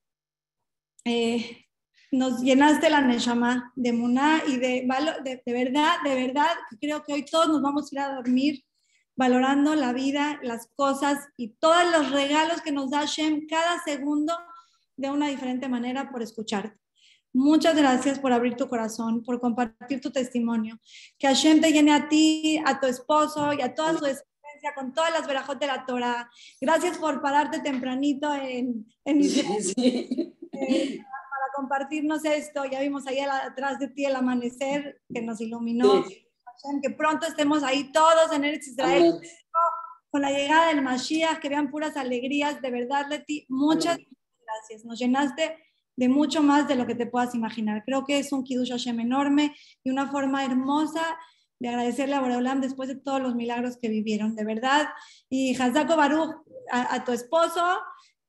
Eh, 1.05 1.67
nos 2.13 2.41
llenaste 2.43 2.89
la 2.89 3.01
Neshama 3.01 3.73
de 3.75 3.93
Muná 3.93 4.43
y 4.47 4.57
de, 4.57 4.87
de, 5.25 5.43
de, 5.45 5.53
verdad, 5.53 5.97
de 6.05 6.15
verdad, 6.15 6.51
creo 6.81 7.03
que 7.03 7.13
hoy 7.13 7.25
todos 7.25 7.49
nos 7.49 7.61
vamos 7.61 7.91
a 7.91 7.95
ir 7.95 8.01
a 8.01 8.15
dormir 8.15 8.65
valorando 9.17 9.75
la 9.75 9.93
vida, 9.93 10.39
las 10.43 10.69
cosas 10.75 11.19
y 11.37 11.49
todos 11.59 11.85
los 11.93 12.11
regalos 12.11 12.61
que 12.63 12.73
nos 12.73 12.91
da 12.91 13.01
Hashem 13.01 13.47
cada 13.49 13.83
segundo 13.83 14.33
de 14.97 15.11
una 15.11 15.29
diferente 15.29 15.69
manera 15.69 16.11
por 16.11 16.23
escucharte. 16.23 16.79
Muchas 17.33 17.75
gracias 17.75 18.21
por 18.21 18.33
abrir 18.33 18.55
tu 18.55 18.69
corazón, 18.69 19.25
por 19.25 19.41
compartir 19.41 20.01
tu 20.01 20.13
testimonio. 20.13 20.79
Que 21.19 21.27
Hashem 21.27 21.61
te 21.61 21.73
llene 21.73 21.93
a 21.93 22.09
ti, 22.09 22.63
a 22.65 22.79
tu 22.79 22.87
esposo 22.87 23.53
y 23.53 23.61
a 23.61 23.75
toda 23.75 23.99
su 23.99 24.07
con 24.73 24.93
todas 24.93 25.13
las 25.13 25.27
verajot 25.27 25.59
de 25.59 25.67
la 25.67 25.85
Torah. 25.85 26.31
Gracias 26.61 26.97
por 26.99 27.21
pararte 27.21 27.61
tempranito 27.61 28.33
en, 28.35 28.87
en 29.05 29.21
eh, 29.21 30.99
para, 31.01 31.53
compartirnos 31.57 32.25
esto. 32.25 32.65
Ya 32.65 32.81
vimos 32.81 33.07
ahí 33.07 33.19
atrás 33.21 33.79
de 33.79 33.89
ti 33.89 34.05
el 34.05 34.17
amanecer 34.17 35.03
que 35.13 35.23
nos 35.23 35.41
iluminó. 35.41 36.05
Que 36.83 36.91
pronto 36.91 37.27
estemos 37.27 37.63
ahí 37.63 37.93
todos 37.93 38.33
en 38.33 38.45
Eretz 38.45 38.69
Israel. 38.69 39.21
Con 40.11 40.23
la 40.23 40.31
llegada 40.31 40.69
del 40.69 40.83
Mashiach, 40.83 41.41
que 41.41 41.49
vean 41.49 41.71
puras 41.71 41.97
alegrías. 41.97 42.63
De 42.63 42.71
verdad, 42.71 43.07
Leti, 43.09 43.45
muchas 43.49 43.99
gracias. 43.99 44.85
Nos 44.85 44.99
llenaste 44.99 45.59
de 45.97 46.09
mucho 46.09 46.43
más 46.43 46.67
de 46.69 46.77
lo 46.77 46.87
que 46.87 46.95
te 46.95 47.07
puedas 47.07 47.35
imaginar. 47.35 47.83
Creo 47.85 48.05
que 48.05 48.19
es 48.19 48.33
un 48.33 48.45
Kiddush 48.45 48.71
Hashem 48.71 49.01
enorme 49.01 49.55
y 49.83 49.91
una 49.91 50.11
forma 50.11 50.45
hermosa 50.45 51.03
de 51.65 51.71
agradecerle 51.71 52.15
a 52.15 52.21
Boreolam 52.21 52.61
después 52.61 52.91
de 52.91 52.97
todos 52.97 53.23
los 53.23 53.35
milagros 53.35 53.79
que 53.79 53.89
vivieron, 53.89 54.37
de 54.37 54.45
verdad. 54.45 54.89
Y 55.31 55.57
Hazako 55.57 55.97
Baruch, 55.97 56.35
a, 56.71 57.03
tu 57.05 57.13
esposo, 57.13 57.65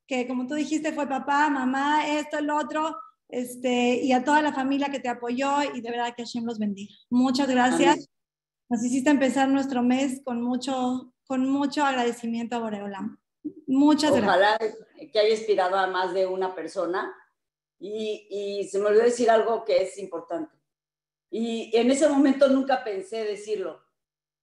que 0.08 0.26
como 0.26 0.48
tú 0.48 0.56
dijiste 0.56 0.94
fue 0.94 1.06
papá, 1.06 1.50
mamá, 1.50 2.08
esto, 2.08 2.38
el 2.38 2.50
otro, 2.50 2.98
este, 3.28 3.98
y 4.02 4.14
a 4.14 4.24
toda 4.24 4.42
la 4.42 4.54
familia 4.54 4.88
que 4.88 5.02
te 5.02 5.10
apoyó 5.10 5.50
y 5.74 5.82
de 5.82 5.92
verdad 5.92 6.14
que 6.16 6.24
Hashem 6.24 6.46
los 6.46 6.60
bendiga. 6.60 6.96
Muchas 7.10 7.50
gracias. 7.50 8.10
Nos 8.70 8.86
hiciste 8.86 9.10
empezar 9.10 9.50
nuestro 9.50 9.84
mes 9.84 10.22
con 10.24 10.42
mucho, 10.42 11.14
con 11.28 11.50
mucho 11.50 11.84
agradecimiento 11.84 12.56
a 12.56 12.60
Boreolam. 12.60 13.20
Muchas 13.68 14.12
gracias. 14.12 14.30
Ojalá 14.30 14.58
que 15.12 15.20
haya 15.20 15.36
inspirado 15.36 15.76
a 15.76 15.88
más 15.88 16.14
de 16.14 16.26
una 16.26 16.56
persona. 16.56 17.14
Y, 17.80 18.28
y 18.30 18.70
se 18.70 18.80
me 18.80 18.86
olvidó 18.86 19.04
decir 19.04 19.30
algo 19.30 19.66
que 19.66 19.84
es 19.84 20.00
importante. 20.00 20.55
Y 21.38 21.76
en 21.76 21.92
ese 21.92 22.08
momento 22.08 22.48
nunca 22.48 22.82
pensé 22.82 23.26
decirlo, 23.26 23.84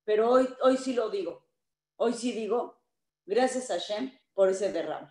pero 0.05 0.31
hoy, 0.31 0.47
hoy 0.61 0.77
sí 0.77 0.93
lo 0.93 1.09
digo. 1.09 1.49
Hoy 1.97 2.13
sí 2.13 2.33
digo, 2.33 2.83
gracias 3.25 3.71
a 3.71 3.79
Shem 3.79 4.13
por 4.35 4.51
ese 4.51 4.71
derrame. 4.71 5.09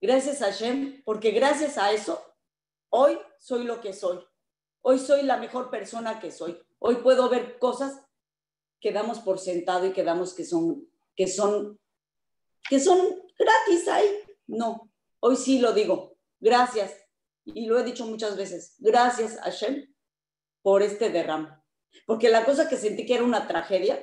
Gracias 0.00 0.42
a 0.42 0.50
Shem, 0.50 1.04
porque 1.04 1.30
gracias 1.30 1.78
a 1.78 1.92
eso, 1.92 2.20
hoy 2.88 3.16
soy 3.38 3.62
lo 3.62 3.80
que 3.80 3.92
soy. 3.92 4.18
Hoy 4.80 4.98
soy 4.98 5.22
la 5.22 5.36
mejor 5.36 5.70
persona 5.70 6.18
que 6.18 6.32
soy. 6.32 6.60
Hoy 6.80 6.96
puedo 6.96 7.28
ver 7.28 7.60
cosas 7.60 8.04
que 8.80 8.90
damos 8.90 9.20
por 9.20 9.38
sentado 9.38 9.86
y 9.86 9.92
que 9.92 10.02
damos 10.02 10.34
que 10.34 10.44
son, 10.44 10.90
que 11.14 11.28
son, 11.28 11.78
que 12.68 12.80
son 12.80 12.98
gratis 13.38 13.86
ahí. 13.86 14.18
No, 14.48 14.90
hoy 15.20 15.36
sí 15.36 15.60
lo 15.60 15.72
digo. 15.74 16.16
Gracias. 16.40 16.92
Y 17.44 17.66
lo 17.66 17.78
he 17.78 17.84
dicho 17.84 18.04
muchas 18.04 18.36
veces. 18.36 18.74
Gracias 18.80 19.38
a 19.40 19.50
Shem 19.50 19.94
por 20.62 20.82
este 20.82 21.10
derrame. 21.10 21.48
Porque 22.06 22.28
la 22.28 22.44
cosa 22.44 22.68
que 22.68 22.76
sentí 22.76 23.06
que 23.06 23.14
era 23.14 23.24
una 23.24 23.46
tragedia 23.46 23.98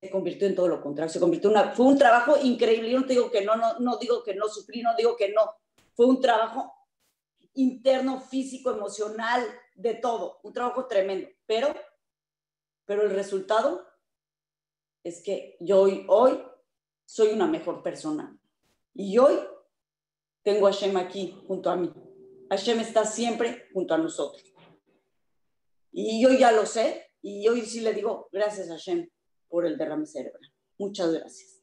se 0.00 0.10
convirtió 0.10 0.46
en 0.46 0.54
todo 0.54 0.68
lo 0.68 0.80
contrario. 0.80 1.12
Se 1.12 1.20
convirtió 1.20 1.50
en 1.50 1.72
fue 1.72 1.86
un 1.86 1.98
trabajo 1.98 2.36
increíble. 2.42 2.90
Yo 2.90 3.00
no 3.00 3.06
digo 3.06 3.30
que 3.30 3.44
no, 3.44 3.56
no, 3.56 3.78
no 3.80 3.96
digo 3.98 4.22
que 4.22 4.34
no 4.34 4.48
sufrí, 4.48 4.82
no 4.82 4.94
digo 4.96 5.16
que 5.16 5.32
no. 5.32 5.42
Fue 5.94 6.06
un 6.06 6.20
trabajo 6.20 6.72
interno, 7.54 8.20
físico, 8.20 8.70
emocional, 8.70 9.44
de 9.74 9.94
todo. 9.94 10.38
Un 10.44 10.52
trabajo 10.52 10.86
tremendo. 10.86 11.28
Pero, 11.46 11.74
pero 12.84 13.02
el 13.02 13.10
resultado 13.10 13.86
es 15.02 15.20
que 15.22 15.56
yo 15.60 15.80
hoy, 15.80 16.04
hoy 16.08 16.42
soy 17.04 17.28
una 17.28 17.46
mejor 17.46 17.82
persona. 17.82 18.38
Y 18.94 19.18
hoy 19.18 19.38
tengo 20.42 20.68
a 20.68 20.72
Hashem 20.72 20.96
aquí 20.96 21.42
junto 21.46 21.70
a 21.70 21.76
mí. 21.76 21.92
Hashem 22.50 22.80
está 22.80 23.04
siempre 23.04 23.68
junto 23.72 23.94
a 23.94 23.98
nosotros. 23.98 24.44
Y 25.92 26.22
yo 26.22 26.32
ya 26.32 26.52
lo 26.52 26.66
sé, 26.66 27.10
y 27.22 27.46
hoy 27.48 27.62
sí 27.62 27.80
le 27.80 27.94
digo, 27.94 28.28
gracias 28.32 28.70
a 28.70 28.76
Shem 28.76 29.08
por 29.48 29.66
el 29.66 29.76
derrame 29.76 30.06
cerebral. 30.06 30.52
Muchas 30.78 31.12
gracias. 31.12 31.62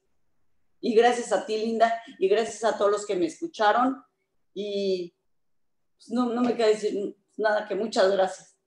Y 0.82 0.94
gracias 0.94 1.32
a 1.32 1.46
ti, 1.46 1.58
Linda, 1.58 2.02
y 2.20 2.28
gracias 2.28 2.64
a 2.64 2.78
todos 2.78 2.92
los 2.92 3.06
que 3.06 3.16
me 3.16 3.26
escucharon. 3.26 4.04
Y, 4.54 5.16
pues, 5.98 6.12
no, 6.12 6.34
no 6.34 6.42
me 6.42 6.56
queda 6.56 6.68
decir 6.68 7.16
nada 7.38 7.68
que 7.68 7.76
muchas 7.76 8.12
gracias. 8.12 8.58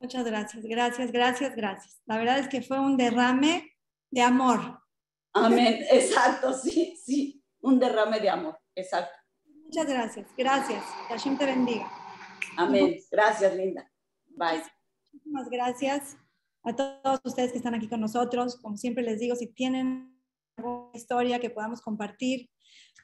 Muchas 0.00 0.24
gracias, 0.24 0.64
gracias, 0.64 1.10
gracias, 1.10 1.56
gracias. 1.56 2.00
La 2.06 2.18
verdad 2.18 2.38
es 2.38 2.48
que 2.48 2.62
fue 2.62 2.78
un 2.78 2.96
derrame 2.96 3.76
de 4.10 4.22
amor. 4.22 4.80
Amén, 5.32 5.84
exacto, 5.90 6.52
sí, 6.52 6.96
sí, 7.04 7.42
un 7.60 7.78
derrame 7.78 8.20
de 8.20 8.30
amor, 8.30 8.58
exacto. 8.74 9.16
Muchas 9.64 9.86
gracias, 9.86 10.26
gracias. 10.36 10.84
Que 11.08 11.14
Hashem 11.14 11.36
te 11.36 11.46
bendiga. 11.46 11.90
Amén, 12.56 12.96
gracias, 13.10 13.54
linda. 13.54 13.90
Bye. 14.28 14.77
Muchísimas 15.12 15.48
gracias 15.48 16.16
a 16.64 16.76
todos 16.76 17.20
ustedes 17.24 17.52
que 17.52 17.58
están 17.58 17.74
aquí 17.74 17.88
con 17.88 18.00
nosotros. 18.00 18.56
Como 18.56 18.76
siempre 18.76 19.02
les 19.02 19.20
digo, 19.20 19.36
si 19.36 19.46
tienen 19.46 20.14
alguna 20.56 20.90
historia 20.94 21.40
que 21.40 21.50
podamos 21.50 21.80
compartir 21.80 22.50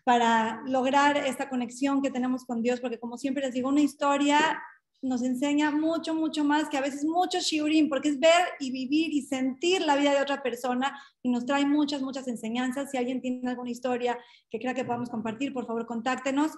para 0.05 0.63
lograr 0.67 1.17
esta 1.17 1.49
conexión 1.49 2.03
que 2.03 2.11
tenemos 2.11 2.45
con 2.45 2.63
Dios, 2.63 2.81
porque 2.81 2.99
como 2.99 3.17
siempre 3.17 3.43
les 3.45 3.55
digo, 3.55 3.71
una 3.71 3.81
historia 3.81 4.63
nos 5.01 5.23
enseña 5.23 5.71
mucho, 5.71 6.15
mucho 6.15 6.45
más 6.45 6.69
que 6.69 6.77
a 6.77 6.83
veces 6.83 7.05
mucho 7.05 7.39
shiurim, 7.39 7.89
porque 7.89 8.11
es 8.11 8.21
ver 8.21 8.49
y 8.61 8.71
vivir 8.71 9.13
y 9.13 9.23
sentir 9.23 9.83
la 9.83 9.97
vida 9.97 10.13
de 10.13 10.21
otra 10.21 10.43
persona 10.43 10.99
y 11.23 11.31
nos 11.31 11.47
trae 11.47 11.65
muchas, 11.65 12.03
muchas 12.03 12.29
enseñanzas. 12.29 12.91
Si 12.91 12.99
alguien 12.99 13.21
tiene 13.23 13.49
alguna 13.49 13.71
historia 13.71 14.19
que 14.51 14.59
crea 14.59 14.75
que 14.75 14.85
podamos 14.85 15.09
compartir, 15.09 15.53
por 15.55 15.67
favor, 15.67 15.87
contáctenos. 15.87 16.53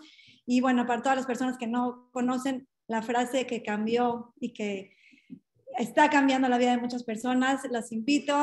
Y 0.44 0.60
bueno, 0.60 0.86
para 0.86 1.02
todas 1.02 1.16
las 1.16 1.26
personas 1.26 1.56
que 1.56 1.66
no 1.66 2.08
conocen 2.12 2.68
la 2.88 3.02
frase 3.02 3.46
que 3.46 3.62
cambió 3.62 4.32
y 4.40 4.52
que 4.52 4.95
está 5.76 6.08
cambiando 6.10 6.48
la 6.48 6.58
vida 6.58 6.70
de 6.72 6.78
muchas 6.78 7.04
personas. 7.04 7.62
Las 7.70 7.92
invito, 7.92 8.34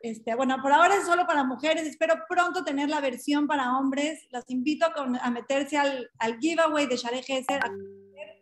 este, 0.00 0.34
bueno, 0.34 0.60
por 0.62 0.72
ahora 0.72 0.96
es 0.96 1.04
solo 1.04 1.26
para 1.26 1.44
mujeres, 1.44 1.86
espero 1.86 2.14
pronto 2.28 2.64
tener 2.64 2.88
la 2.88 3.00
versión 3.00 3.46
para 3.46 3.78
hombres. 3.78 4.26
Las 4.30 4.44
invito 4.48 4.86
a, 4.86 5.30
meterse 5.30 5.78
al, 5.78 6.10
al, 6.18 6.38
giveaway 6.38 6.86
de 6.86 6.96
Share 6.96 7.22
Gesser, 7.22 7.62
a 7.64 7.70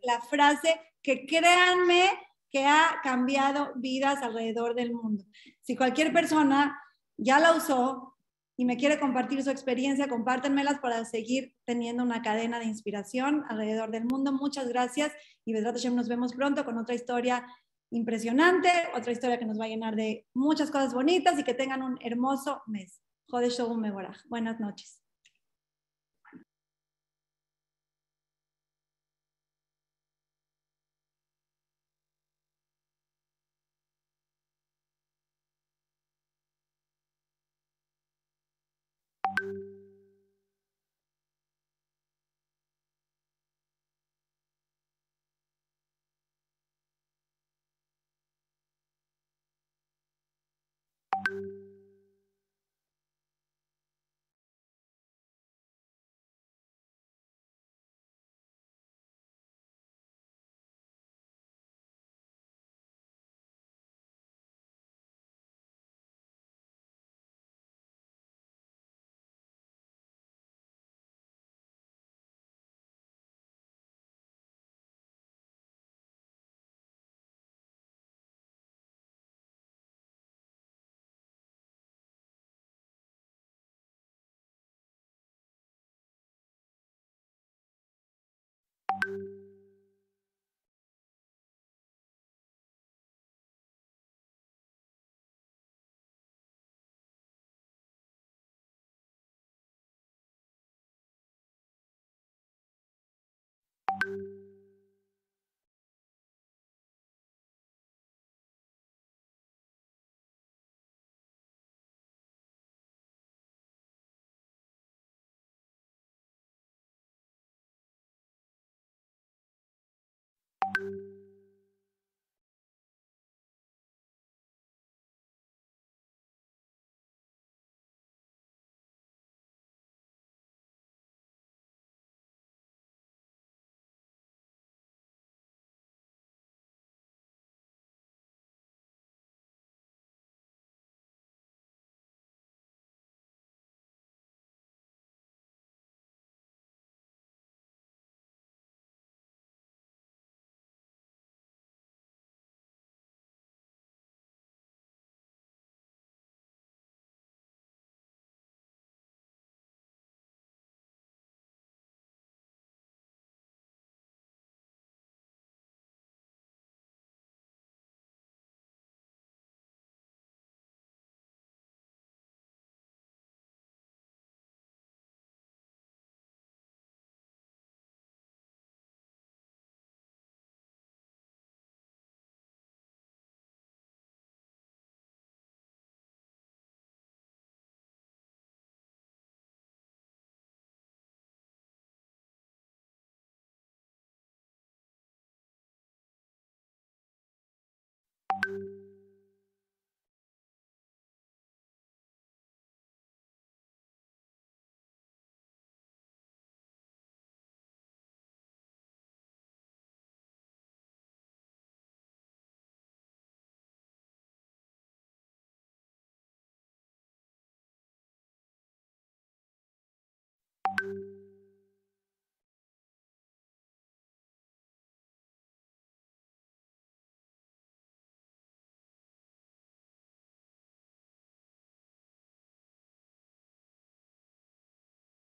la 0.03 0.21
frase 0.21 0.81
que 1.03 1.27
créanme 1.27 2.11
que 2.51 2.65
ha 2.65 3.01
cambiado 3.03 3.73
vidas 3.77 4.23
alrededor 4.23 4.75
del 4.75 4.93
mundo. 4.93 5.25
Si 5.63 5.77
cualquier 5.77 6.13
persona 6.13 6.81
ya 7.17 7.39
la 7.39 7.53
usó 7.53 8.15
y 8.57 8.65
me 8.65 8.77
quiere 8.77 8.99
compartir 8.99 9.43
su 9.43 9.51
experiencia, 9.51 10.09
compártenmelas 10.09 10.81
para 10.81 11.05
seguir 11.05 11.55
teniendo 11.65 12.03
una 12.03 12.23
cadena 12.23 12.59
de 12.59 12.65
inspiración 12.65 13.45
alrededor 13.49 13.91
del 13.91 14.05
mundo. 14.05 14.33
Muchas 14.33 14.69
gracias 14.69 15.13
y 15.45 15.53
nos 15.53 16.09
vemos 16.09 16.33
pronto 16.33 16.65
con 16.65 16.77
otra 16.79 16.95
historia 16.95 17.47
impresionante, 17.91 18.71
otra 18.95 19.13
historia 19.13 19.39
que 19.39 19.47
nos 19.47 19.59
va 19.59 19.65
a 19.65 19.69
llenar 19.69 19.97
de 19.97 20.27
muchas 20.35 20.71
cosas 20.71 20.95
bonitas 20.95 21.39
y 21.39 21.45
que 21.45 21.55
tengan 21.55 21.83
un 21.83 21.99
hermoso 22.01 22.63
mes. 22.67 23.01
Jode 23.29 23.51
Shogun 23.51 23.81
Meboraj. 23.81 24.19
Buenas 24.29 24.59
noches. 24.61 25.03